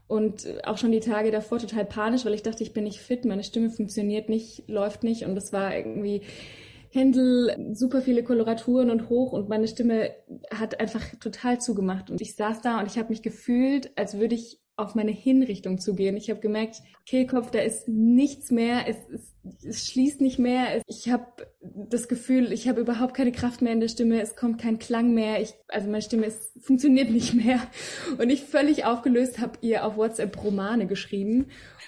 und 0.07 0.47
auch 0.64 0.79
schon 0.79 0.93
die 0.93 1.01
Tage 1.01 1.31
davor 1.31 1.59
total 1.59 1.85
panisch, 1.85 2.25
weil 2.25 2.35
ich 2.35 2.43
dachte, 2.43 2.62
ich 2.62 2.73
bin 2.73 2.85
nicht 2.85 3.01
fit, 3.01 3.25
meine 3.25 3.45
Stimme 3.45 3.71
funktioniert 3.71 4.29
nicht, 4.29 4.69
läuft 4.69 5.03
nicht 5.03 5.25
und 5.25 5.35
das 5.35 5.53
war 5.53 5.75
irgendwie 5.75 6.23
Händel, 6.90 7.75
super 7.75 8.03
viele 8.03 8.23
Koloraturen 8.23 8.90
und 8.90 9.09
hoch 9.09 9.33
und 9.33 9.49
meine 9.49 9.67
Stimme 9.67 10.11
hat 10.53 10.79
einfach 10.81 11.03
total 11.21 11.61
zugemacht 11.61 12.11
und 12.11 12.21
ich 12.21 12.37
saß 12.37 12.61
da 12.61 12.79
und 12.79 12.87
ich 12.87 12.99
habe 12.99 13.09
mich 13.09 13.23
gefühlt, 13.23 13.90
als 13.97 14.19
würde 14.19 14.37
ich 14.37 14.61
auf 14.77 14.95
meine 14.95 15.12
Hinrichtung 15.12 15.79
zu 15.79 15.95
gehen. 15.95 16.17
Ich 16.17 16.31
habe 16.31 16.40
gemerkt, 16.40 16.83
Kehlkopf, 17.07 17.51
da 17.51 17.61
ist 17.61 17.88
nichts 17.88 18.51
mehr, 18.51 18.88
es, 18.88 18.97
es, 19.09 19.35
es 19.64 19.87
schließt 19.87 20.21
nicht 20.21 20.38
mehr. 20.38 20.83
Ich 20.87 21.11
habe 21.11 21.27
das 21.74 22.09
Gefühl, 22.09 22.53
ich 22.53 22.68
habe 22.68 22.81
überhaupt 22.81 23.14
keine 23.14 23.33
Kraft 23.33 23.62
mehr 23.62 23.72
in 23.72 23.81
der 23.81 23.88
Stimme, 23.88 24.20
es 24.20 24.37
kommt 24.37 24.61
kein 24.61 24.79
Klang 24.79 25.14
mehr. 25.14 25.40
Ich, 25.40 25.55
also 25.68 25.88
meine 25.88 26.03
Stimme 26.03 26.27
ist, 26.27 26.53
funktioniert 26.61 27.11
nicht 27.11 27.35
mehr. 27.35 27.61
Und 28.18 28.31
ich 28.31 28.42
völlig 28.42 28.85
aufgelöst 28.85 29.40
habe 29.40 29.59
ihr 29.61 29.85
auf 29.85 29.96
WhatsApp 29.96 30.42
Romane 30.42 30.87
geschrieben 30.87 31.46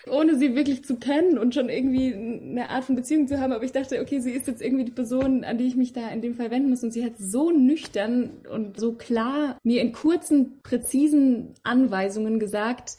ohne 0.09 0.37
sie 0.37 0.55
wirklich 0.55 0.85
zu 0.85 0.97
kennen 0.97 1.37
und 1.39 1.55
schon 1.55 1.69
irgendwie 1.69 2.15
eine 2.15 2.71
Art 2.71 2.85
von 2.85 2.95
Beziehung 2.95 3.27
zu 3.27 3.41
haben. 3.41 3.53
Aber 3.53 3.65
ich 3.65 3.73
dachte, 3.73 4.01
okay, 4.01 4.21
sie 4.21 4.31
ist 4.31 4.47
jetzt 4.47 4.63
irgendwie 4.63 4.85
die 4.85 4.93
Person, 4.93 5.45
an 5.45 5.59
die 5.59 5.67
ich 5.67 5.77
mich 5.77 5.93
da 5.93 6.09
in 6.09 6.23
dem 6.23 6.35
Fall 6.35 6.51
wenden 6.51 6.71
muss. 6.71 6.85
Und 6.85 6.93
sie 6.93 7.05
hat 7.05 7.19
so 7.19 7.51
nüchtern 7.51 8.31
und 8.51 8.79
so 8.79 8.93
klar 8.93 9.59
mir 9.65 9.83
in 9.83 9.93
kurzen, 9.93 10.61
präzisen 10.63 11.55
Anweisungen 11.65 12.39
gesagt, 12.39 12.97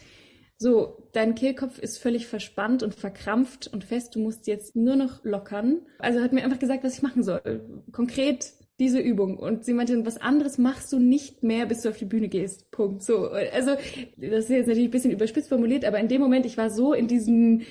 so, 0.58 1.10
dein 1.12 1.36
Kehlkopf 1.36 1.78
ist 1.78 2.00
völlig 2.00 2.26
verspannt 2.26 2.82
und 2.82 2.96
verkrampft 2.96 3.68
und 3.68 3.84
fest. 3.84 4.16
Du 4.16 4.20
musst 4.20 4.48
jetzt 4.48 4.76
nur 4.76 4.96
noch 4.96 5.24
lockern. 5.24 5.82
Also 6.00 6.22
hat 6.22 6.34
mir 6.34 6.44
einfach 6.44 6.60
gesagt, 6.60 6.84
was 6.84 6.96
ich 6.96 7.04
machen 7.04 7.24
soll. 7.24 7.84
Konkret 7.92 8.54
diese 8.80 9.00
Übung. 9.00 9.38
Und 9.38 9.66
sie 9.66 9.74
meinte, 9.74 10.06
was 10.06 10.18
anderes 10.18 10.58
machst 10.58 10.92
du 10.94 11.00
nicht 11.00 11.44
mehr, 11.44 11.66
bis 11.66 11.82
du 11.82 11.90
auf 11.90 11.98
die 11.98 12.06
Bühne 12.06 12.28
gehst. 12.28 12.70
Punkt. 12.72 13.04
So. 13.04 13.30
Also, 13.30 13.72
das 14.18 14.46
ist 14.46 14.50
jetzt 14.50 14.68
natürlich 14.68 14.90
ein 14.90 14.92
bisschen 14.92 15.12
überspitzt 15.12 15.50
formuliert, 15.50 15.84
aber 15.84 16.00
in 16.00 16.08
dem 16.08 16.22
Moment, 16.22 16.46
ich 16.46 16.58
war 16.58 16.70
so 16.70 16.94
in 16.94 17.08
diesem, 17.08 17.62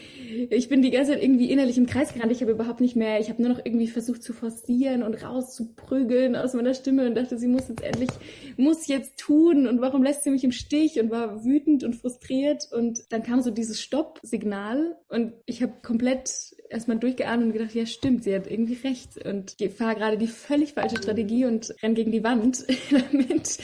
ich 0.51 0.69
bin 0.69 0.83
die 0.83 0.91
ganze 0.91 1.13
Zeit 1.13 1.23
irgendwie 1.23 1.51
innerlich 1.51 1.79
im 1.79 1.87
Kreis 1.87 2.13
gerannt. 2.13 2.33
Ich 2.33 2.43
habe 2.43 2.53
überhaupt 2.53 2.81
nicht 2.81 2.97
mehr, 2.97 3.21
ich 3.21 3.29
habe 3.29 3.41
nur 3.41 3.53
noch 3.53 3.61
irgendwie 3.65 3.87
versucht 3.87 4.23
zu 4.23 4.33
forcieren 4.33 5.03
und 5.03 5.23
rauszuprügeln 5.23 6.35
aus 6.35 6.55
meiner 6.55 6.75
Stimme 6.75 7.07
und 7.07 7.15
dachte, 7.15 7.39
sie 7.39 7.49
muss 7.49 7.69
jetzt 7.69 7.83
endlich, 7.83 8.11
muss 8.57 8.89
jetzt 8.89 9.19
tun 9.19 9.67
und 9.67 9.81
warum 9.81 10.03
lässt 10.03 10.25
sie 10.25 10.31
mich 10.31 10.45
im 10.45 10.53
Stich 10.53 11.01
und 11.01 11.11
war 11.11 11.45
wütend 11.45 11.85
und 11.85 11.95
frustriert 11.95 12.69
und 12.73 13.01
dann 13.11 13.23
kam 13.23 13.43
so 13.43 13.51
dieses 13.51 13.81
Stopp-Signal 13.81 14.97
und 15.09 15.35
ich 15.47 15.63
habe 15.63 15.75
komplett 15.83 16.31
erstmal 16.71 16.99
durchgeatmet 16.99 17.47
und 17.47 17.53
gedacht, 17.53 17.75
ja 17.75 17.87
stimmt, 17.87 18.25
sie 18.25 18.35
hat 18.35 18.51
irgendwie 18.51 18.75
recht 18.75 19.25
und 19.25 19.57
fahre 19.77 19.95
gerade 19.95 20.19
die 20.19 20.27
völlig 20.27 20.73
falsche 20.75 20.96
Strategie 20.97 21.45
und 21.45 21.75
renn 21.83 21.95
gegen 21.95 22.13
die 22.13 22.25
Wand 22.25 22.65
damit. 22.91 23.59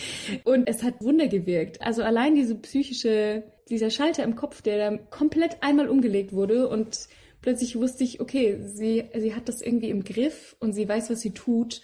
Und 0.45 0.69
es 0.69 0.83
hat 0.83 1.01
Wunder 1.01 1.29
gewirkt. 1.29 1.81
Also 1.83 2.03
allein 2.03 2.35
diese 2.35 2.55
psychische, 2.57 3.45
dieser 3.69 3.91
Schalter 3.91 4.23
im 4.25 4.37
Kopf, 4.37 4.63
der 4.63 4.91
da 4.91 4.97
komplett 4.97 5.63
einmal 5.63 5.89
umgelegt 5.89 6.33
wurde 6.33 6.69
und 6.69 7.09
plötzlich 7.41 7.77
wusste 7.77 8.05
ich, 8.05 8.21
okay, 8.21 8.59
sie, 8.63 9.05
sie 9.17 9.35
hat 9.35 9.49
das 9.49 9.61
irgendwie 9.61 9.91
im 9.91 10.05
Griff 10.05 10.57
und 10.61 10.73
sie 10.73 10.89
weiß, 10.89 11.11
was 11.11 11.21
sie 11.21 11.33
tut 11.33 11.83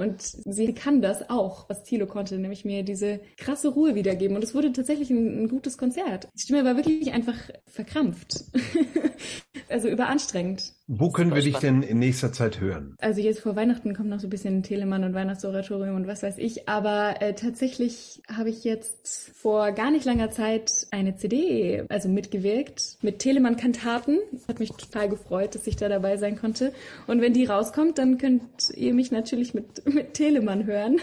und 0.00 0.22
sie 0.22 0.72
kann 0.72 1.02
das 1.02 1.28
auch, 1.28 1.68
was 1.68 1.82
Thilo 1.84 2.06
konnte, 2.06 2.38
nämlich 2.38 2.64
mir 2.64 2.82
diese 2.82 3.20
krasse 3.36 3.68
Ruhe 3.68 3.94
wiedergeben. 3.94 4.34
Und 4.34 4.42
es 4.42 4.54
wurde 4.54 4.72
tatsächlich 4.72 5.10
ein, 5.10 5.42
ein 5.42 5.48
gutes 5.48 5.76
Konzert. 5.76 6.26
Die 6.34 6.40
Stimme 6.40 6.64
war 6.64 6.74
wirklich 6.74 7.12
einfach 7.12 7.36
verkrampft. 7.66 8.44
also 9.68 9.88
überanstrengend. 9.88 10.72
Wo 10.92 11.10
können 11.10 11.32
wir 11.32 11.40
dich 11.40 11.56
denn 11.58 11.84
in 11.84 12.00
nächster 12.00 12.32
Zeit 12.32 12.58
hören? 12.58 12.96
Also 12.98 13.20
jetzt 13.20 13.38
vor 13.38 13.54
Weihnachten 13.54 13.94
kommt 13.94 14.08
noch 14.08 14.18
so 14.18 14.26
ein 14.26 14.30
bisschen 14.30 14.64
Telemann 14.64 15.04
und 15.04 15.14
Weihnachtsoratorium 15.14 15.94
und 15.94 16.08
was 16.08 16.24
weiß 16.24 16.38
ich. 16.38 16.68
Aber 16.68 17.22
äh, 17.22 17.32
tatsächlich 17.34 18.20
habe 18.28 18.50
ich 18.50 18.64
jetzt 18.64 19.30
vor 19.36 19.70
gar 19.70 19.92
nicht 19.92 20.04
langer 20.04 20.32
Zeit 20.32 20.88
eine 20.90 21.14
CD, 21.14 21.84
also 21.88 22.08
mitgewirkt, 22.08 22.96
mit 23.02 23.20
Telemann-Kantaten. 23.20 24.18
Hat 24.48 24.58
mich 24.58 24.70
total 24.70 25.08
gefreut, 25.08 25.54
dass 25.54 25.68
ich 25.68 25.76
da 25.76 25.88
dabei 25.88 26.16
sein 26.16 26.36
konnte. 26.36 26.72
Und 27.06 27.20
wenn 27.20 27.34
die 27.34 27.44
rauskommt, 27.44 27.96
dann 27.98 28.18
könnt 28.18 28.70
ihr 28.74 28.92
mich 28.92 29.12
natürlich 29.12 29.54
mit, 29.54 29.86
mit 29.94 30.14
Telemann 30.14 30.66
hören. 30.66 30.96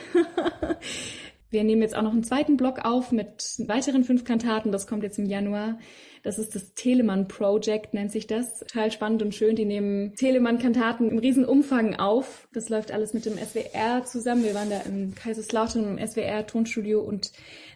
Wir 1.49 1.63
nehmen 1.63 1.81
jetzt 1.81 1.95
auch 1.95 2.01
noch 2.01 2.11
einen 2.11 2.23
zweiten 2.23 2.57
Block 2.57 2.83
auf 2.83 3.11
mit 3.11 3.55
weiteren 3.67 4.03
fünf 4.03 4.25
Kantaten. 4.25 4.71
Das 4.71 4.85
kommt 4.85 5.03
jetzt 5.03 5.17
im 5.17 5.25
Januar. 5.25 5.79
Das 6.23 6.39
ist 6.39 6.55
das 6.55 6.73
Telemann 6.73 7.29
Project, 7.29 7.93
nennt 7.93 8.11
sich 8.11 8.27
das. 8.27 8.59
Total 8.59 8.91
spannend 8.91 9.21
und 9.23 9.33
schön. 9.33 9.55
Die 9.55 9.63
nehmen 9.63 10.13
Telemann-Kantaten 10.15 11.09
im 11.09 11.19
riesen 11.19 11.45
Umfang 11.45 11.95
auf. 11.95 12.49
Das 12.53 12.67
läuft 12.67 12.91
alles 12.91 13.13
mit 13.13 13.25
dem 13.25 13.37
SWR 13.37 14.03
zusammen. 14.03 14.43
Wir 14.43 14.53
waren 14.53 14.69
da 14.69 14.81
im 14.81 15.15
Kaiserslautern 15.15 15.97
im 15.97 16.05
SWR-Tonstudio 16.05 16.99
und 16.99 17.31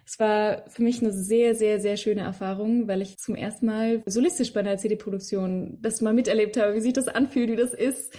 es 0.06 0.20
war 0.20 0.66
für 0.68 0.84
mich 0.84 1.02
eine 1.02 1.14
sehr, 1.14 1.56
sehr, 1.56 1.80
sehr 1.80 1.96
schöne 1.96 2.22
Erfahrung, 2.22 2.90
weil 2.90 3.02
ich 3.02 3.20
zum 3.20 3.36
ersten 3.36 3.68
Mal 3.68 4.04
solistisch 4.06 4.52
bei 4.52 4.60
einer 4.60 4.78
CD-Produktion 4.78 5.78
das 5.82 6.02
mal 6.02 6.14
miterlebt 6.14 6.58
habe, 6.58 6.76
wie 6.76 6.82
sich 6.82 6.94
das 6.94 7.08
anfühlt, 7.08 7.50
wie 7.50 7.56
das 7.56 7.74
ist 7.74 8.14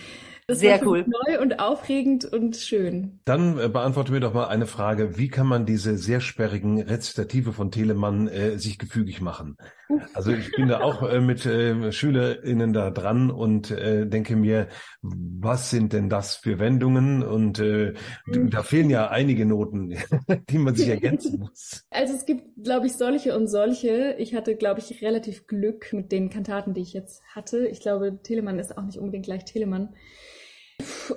das 0.53 0.61
Sehr 0.61 0.87
cool. 0.87 1.05
Neu 1.07 1.41
und 1.41 1.59
aufregend 1.59 2.25
und 2.25 2.57
schön. 2.57 3.21
Dann 3.25 3.59
äh, 3.59 3.69
beantworte 3.69 4.13
mir 4.13 4.21
doch 4.21 4.35
mal 4.35 4.49
eine 4.49 4.67
Frage. 4.67 5.17
Wie 5.17 5.29
kann 5.29 5.47
man 5.47 5.65
diese 5.65 5.97
sehr 5.97 6.21
sperrigen 6.21 6.81
Rezitative 6.81 7.53
von 7.53 7.71
Telemann 7.71 8.29
äh, 8.29 8.59
sich 8.59 8.79
gefügig 8.79 9.21
machen? 9.21 9.57
Also 10.15 10.33
ich 10.33 10.53
bin 10.53 10.69
da 10.69 10.81
auch 10.81 11.03
äh, 11.03 11.21
mit 11.21 11.45
äh, 11.47 11.93
SchülerInnen 11.93 12.73
da 12.73 12.91
dran 12.91 13.31
und 13.31 13.71
äh, 13.71 14.07
denke 14.07 14.37
mir, 14.37 14.69
was 15.01 15.71
sind 15.71 15.93
denn 15.93 16.09
das 16.09 16.37
für 16.37 16.59
Wendungen? 16.59 17.23
Und 17.23 17.59
äh, 17.59 17.95
da 18.27 18.63
fehlen 18.63 18.91
ja 18.91 19.09
einige 19.09 19.47
Noten, 19.47 19.97
die 20.51 20.59
man 20.59 20.75
sich 20.75 20.89
ergänzen 20.89 21.39
muss. 21.41 21.85
Also 21.91 22.15
es 22.15 22.27
gibt, 22.27 22.63
glaube 22.63 22.87
ich, 22.87 22.95
solche 22.95 23.37
und 23.37 23.49
solche. 23.49 24.17
Ich 24.19 24.35
hatte, 24.35 24.57
glaube 24.57 24.81
ich, 24.81 25.03
relativ 25.03 25.47
Glück 25.47 25.93
mit 25.93 26.13
den 26.13 26.31
Kantaten, 26.31 26.75
die 26.75 26.83
ich 26.83 26.93
jetzt 26.93 27.23
hatte. 27.35 27.67
Ich 27.67 27.81
glaube, 27.81 28.21
Telemann 28.23 28.59
ist 28.59 28.77
auch 28.77 28.85
nicht 28.85 28.99
unbedingt 28.99 29.25
gleich 29.25 29.45
Telemann. 29.45 29.95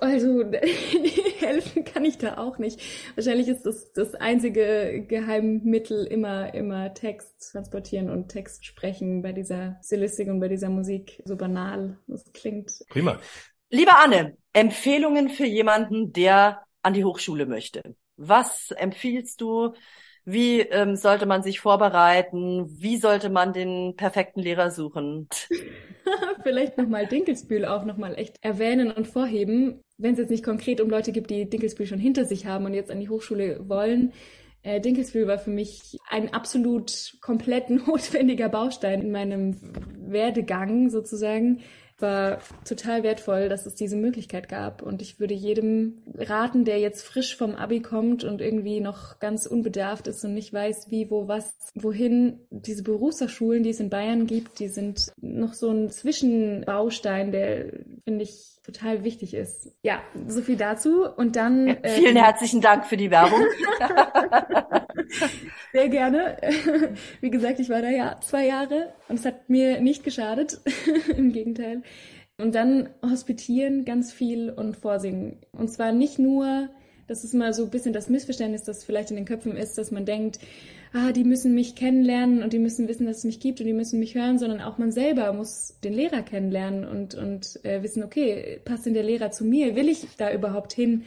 Also 0.01 0.43
helfen 1.39 1.83
kann 1.83 2.05
ich 2.05 2.17
da 2.17 2.37
auch 2.37 2.57
nicht. 2.57 2.81
Wahrscheinlich 3.15 3.47
ist 3.47 3.63
das 3.63 3.91
das 3.93 4.15
einzige 4.15 5.05
Geheimmittel 5.07 6.05
immer 6.05 6.53
immer 6.53 6.93
Text 6.93 7.51
transportieren 7.51 8.09
und 8.09 8.29
Text 8.29 8.65
sprechen 8.65 9.21
bei 9.21 9.31
dieser 9.31 9.79
Stilistik 9.83 10.29
und 10.29 10.39
bei 10.39 10.47
dieser 10.47 10.69
Musik. 10.69 11.21
So 11.25 11.35
banal 11.35 11.97
das 12.07 12.31
klingt. 12.33 12.71
Prima. 12.89 13.19
Liebe 13.69 13.91
Anne, 13.97 14.37
Empfehlungen 14.53 15.29
für 15.29 15.45
jemanden, 15.45 16.13
der 16.13 16.63
an 16.81 16.93
die 16.93 17.03
Hochschule 17.03 17.45
möchte. 17.45 17.95
Was 18.15 18.71
empfiehlst 18.71 19.41
du? 19.41 19.73
Wie 20.25 20.61
ähm, 20.61 20.95
sollte 20.95 21.27
man 21.27 21.43
sich 21.43 21.59
vorbereiten? 21.59 22.65
Wie 22.67 22.97
sollte 22.97 23.29
man 23.29 23.53
den 23.53 23.95
perfekten 23.95 24.41
Lehrer 24.41 24.71
suchen? 24.71 25.29
Vielleicht 26.43 26.77
nochmal 26.77 27.05
Dinkelsbühl 27.05 27.65
auch 27.65 27.85
nochmal 27.85 28.15
echt 28.15 28.37
erwähnen 28.41 28.91
und 28.91 29.07
vorheben. 29.07 29.81
Wenn 29.97 30.13
es 30.13 30.19
jetzt 30.19 30.31
nicht 30.31 30.43
konkret 30.43 30.81
um 30.81 30.89
Leute 30.89 31.11
gibt, 31.11 31.29
die 31.29 31.49
Dinkelsbühl 31.49 31.85
schon 31.85 31.99
hinter 31.99 32.25
sich 32.25 32.45
haben 32.47 32.65
und 32.65 32.73
jetzt 32.73 32.91
an 32.91 32.99
die 32.99 33.09
Hochschule 33.09 33.69
wollen. 33.69 34.13
Äh, 34.63 34.81
Dinkelsbühl 34.81 35.27
war 35.27 35.37
für 35.37 35.51
mich 35.51 35.97
ein 36.09 36.33
absolut 36.33 37.17
komplett 37.21 37.69
notwendiger 37.87 38.49
Baustein 38.49 39.01
in 39.01 39.11
meinem 39.11 39.55
Werdegang 39.95 40.89
sozusagen. 40.89 41.61
War 41.99 42.39
total 42.65 43.03
wertvoll, 43.03 43.49
dass 43.49 43.65
es 43.65 43.75
diese 43.75 43.95
Möglichkeit 43.95 44.49
gab. 44.49 44.81
Und 44.81 45.01
ich 45.01 45.19
würde 45.19 45.33
jedem 45.33 46.03
raten, 46.15 46.65
der 46.65 46.79
jetzt 46.79 47.03
frisch 47.03 47.35
vom 47.37 47.55
Abi 47.55 47.81
kommt 47.81 48.23
und 48.23 48.41
irgendwie 48.41 48.81
noch 48.81 49.19
ganz 49.19 49.45
unbedarft 49.45 50.07
ist 50.07 50.23
und 50.25 50.33
nicht 50.33 50.51
weiß, 50.51 50.91
wie, 50.91 51.09
wo, 51.09 51.27
was, 51.27 51.55
wohin. 51.73 52.39
Diese 52.49 52.83
Berufshochschulen, 52.83 53.63
die 53.63 53.69
es 53.69 53.79
in 53.79 53.89
Bayern 53.89 54.27
gibt, 54.27 54.59
die 54.59 54.67
sind 54.67 55.11
noch 55.21 55.53
so 55.53 55.69
ein 55.69 55.89
Zwischenbaustein, 55.89 57.31
der, 57.31 57.71
finde 58.03 58.23
ich, 58.23 58.54
total 58.65 59.03
wichtig 59.03 59.33
ist. 59.33 59.71
Ja, 59.83 60.01
so 60.27 60.41
viel 60.41 60.57
dazu. 60.57 61.05
Und 61.07 61.35
dann. 61.35 61.67
Ja, 61.67 61.75
vielen 61.83 62.17
äh, 62.17 62.21
herzlichen 62.21 62.61
Dank 62.61 62.85
für 62.85 62.97
die 62.97 63.11
Werbung. 63.11 63.41
Sehr 65.71 65.89
gerne. 65.89 66.37
Wie 67.21 67.29
gesagt, 67.29 67.59
ich 67.59 67.69
war 67.69 67.81
da 67.81 67.89
ja 67.89 68.19
zwei 68.21 68.47
Jahre 68.47 68.93
und 69.07 69.19
es 69.19 69.25
hat 69.25 69.49
mir 69.49 69.81
nicht 69.81 70.03
geschadet. 70.03 70.61
Im 71.15 71.31
Gegenteil. 71.31 71.83
Und 72.37 72.55
dann 72.55 72.89
hospitieren 73.03 73.85
ganz 73.85 74.11
viel 74.11 74.49
und 74.49 74.75
vorsingen. 74.75 75.37
Und 75.51 75.69
zwar 75.69 75.91
nicht 75.91 76.17
nur, 76.19 76.69
das 77.07 77.23
ist 77.23 77.33
mal 77.33 77.53
so 77.53 77.65
ein 77.65 77.69
bisschen 77.69 77.93
das 77.93 78.09
Missverständnis, 78.09 78.63
das 78.63 78.83
vielleicht 78.83 79.11
in 79.11 79.15
den 79.15 79.25
Köpfen 79.25 79.55
ist, 79.55 79.77
dass 79.77 79.91
man 79.91 80.05
denkt, 80.05 80.39
ah, 80.95 81.11
die 81.11 81.25
müssen 81.25 81.53
mich 81.53 81.75
kennenlernen 81.75 82.41
und 82.41 82.53
die 82.53 82.59
müssen 82.59 82.87
wissen, 82.87 83.05
dass 83.05 83.19
es 83.19 83.23
mich 83.25 83.39
gibt 83.39 83.59
und 83.59 83.67
die 83.67 83.73
müssen 83.73 83.99
mich 83.99 84.15
hören, 84.15 84.39
sondern 84.39 84.61
auch 84.61 84.77
man 84.77 84.91
selber 84.91 85.33
muss 85.33 85.77
den 85.83 85.93
Lehrer 85.93 86.21
kennenlernen 86.21 86.85
und, 86.85 87.15
und 87.15 87.59
äh, 87.65 87.83
wissen, 87.83 88.03
okay, 88.03 88.61
passt 88.63 88.85
denn 88.85 88.93
der 88.93 89.03
Lehrer 89.03 89.31
zu 89.31 89.43
mir? 89.43 89.75
Will 89.75 89.89
ich 89.89 90.07
da 90.17 90.31
überhaupt 90.31 90.71
hin? 90.73 91.05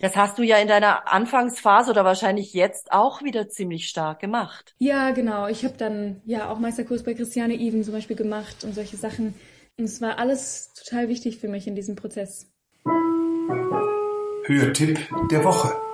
Das 0.00 0.16
hast 0.16 0.38
du 0.38 0.42
ja 0.42 0.56
in 0.58 0.68
deiner 0.68 1.12
Anfangsphase 1.12 1.90
oder 1.90 2.04
wahrscheinlich 2.04 2.54
jetzt 2.54 2.92
auch 2.92 3.22
wieder 3.22 3.48
ziemlich 3.48 3.88
stark 3.88 4.20
gemacht. 4.20 4.74
Ja, 4.78 5.10
genau. 5.10 5.48
Ich 5.48 5.64
habe 5.64 5.76
dann 5.76 6.22
ja 6.24 6.48
auch 6.48 6.58
Meisterkurs 6.58 7.02
bei 7.02 7.14
Christiane 7.14 7.54
Even 7.54 7.82
zum 7.82 7.94
Beispiel 7.94 8.16
gemacht 8.16 8.64
und 8.64 8.74
solche 8.74 8.96
Sachen. 8.96 9.34
Und 9.76 9.84
es 9.84 10.00
war 10.00 10.18
alles 10.18 10.72
total 10.72 11.08
wichtig 11.08 11.38
für 11.38 11.48
mich 11.48 11.66
in 11.66 11.74
diesem 11.74 11.96
Prozess. 11.96 12.48
Hörtipp 14.44 15.00
der 15.30 15.44
Woche. 15.44 15.87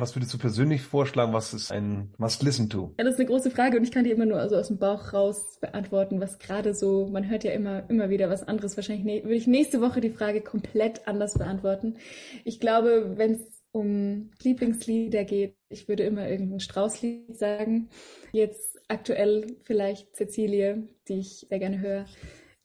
Was 0.00 0.14
würdest 0.14 0.32
du 0.32 0.38
persönlich 0.38 0.82
vorschlagen? 0.82 1.32
Was 1.32 1.52
ist 1.52 1.72
ein 1.72 2.14
Must 2.18 2.44
Listen 2.44 2.70
to? 2.70 2.94
Ja, 2.98 3.04
das 3.04 3.14
ist 3.14 3.20
eine 3.20 3.28
große 3.28 3.50
Frage 3.50 3.76
und 3.76 3.82
ich 3.82 3.90
kann 3.90 4.04
die 4.04 4.12
immer 4.12 4.26
nur 4.26 4.38
also 4.38 4.54
aus 4.54 4.68
dem 4.68 4.78
Bauch 4.78 5.12
raus 5.12 5.58
beantworten, 5.60 6.20
was 6.20 6.38
gerade 6.38 6.72
so, 6.72 7.08
man 7.08 7.28
hört 7.28 7.42
ja 7.42 7.50
immer, 7.50 7.90
immer 7.90 8.08
wieder 8.08 8.30
was 8.30 8.46
anderes. 8.46 8.76
Wahrscheinlich 8.76 9.04
ne, 9.04 9.24
würde 9.24 9.34
ich 9.34 9.48
nächste 9.48 9.80
Woche 9.80 10.00
die 10.00 10.10
Frage 10.10 10.40
komplett 10.40 11.08
anders 11.08 11.36
beantworten. 11.36 11.96
Ich 12.44 12.60
glaube, 12.60 13.14
wenn 13.16 13.32
es 13.32 13.64
um 13.72 14.30
Lieblingslieder 14.40 15.24
geht, 15.24 15.56
ich 15.68 15.88
würde 15.88 16.04
immer 16.04 16.28
irgendein 16.28 16.60
Straußlied 16.60 17.36
sagen. 17.36 17.88
Jetzt 18.30 18.78
aktuell 18.86 19.56
vielleicht 19.64 20.14
Cecilie, 20.14 20.86
die 21.08 21.18
ich 21.18 21.46
sehr 21.48 21.58
gerne 21.58 21.80
höre. 21.80 22.04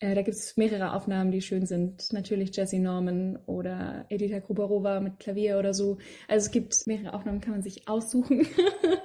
Äh, 0.04 0.16
da 0.16 0.22
gibt 0.22 0.36
es 0.36 0.58
mehrere 0.58 0.92
Aufnahmen, 0.94 1.32
die 1.32 1.42
schön 1.42 1.66
sind. 1.66 2.12
Natürlich 2.12 2.54
Jesse 2.54 2.78
Norman 2.78 3.40
oder 3.46 4.06
Edita 4.10 4.40
Gruberova 4.40 5.00
mit 5.00 5.18
Klavier 5.20 5.58
oder 5.58 5.74
so. 5.74 5.98
Also 6.28 6.48
es 6.48 6.52
gibt 6.52 6.76
mehrere 6.88 7.14
Aufnahmen, 7.14 7.40
kann 7.40 7.54
man 7.54 7.62
sich 7.64 7.88
aussuchen. 7.88 8.46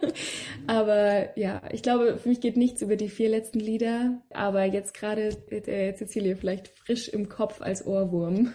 aber 0.66 1.38
ja, 1.38 1.62
ich 1.70 1.82
glaube, 1.82 2.18
für 2.18 2.28
mich 2.28 2.40
geht 2.40 2.56
nichts 2.56 2.82
über 2.82 2.96
die 2.96 3.08
vier 3.08 3.28
letzten 3.28 3.60
Lieder. 3.60 4.20
Aber 4.30 4.64
jetzt 4.64 4.92
gerade 4.92 5.28
äh, 5.50 5.94
Cecilie 5.94 6.34
vielleicht 6.34 6.66
frisch 6.66 7.08
im 7.08 7.28
Kopf 7.28 7.62
als 7.62 7.86
Ohrwurm. 7.86 8.52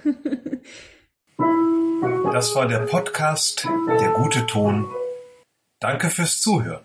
das 2.34 2.54
war 2.56 2.68
der 2.68 2.80
Podcast 2.80 3.66
Der 4.02 4.12
gute 4.12 4.46
Ton. 4.48 4.86
Danke 5.80 6.10
fürs 6.10 6.42
Zuhören. 6.42 6.84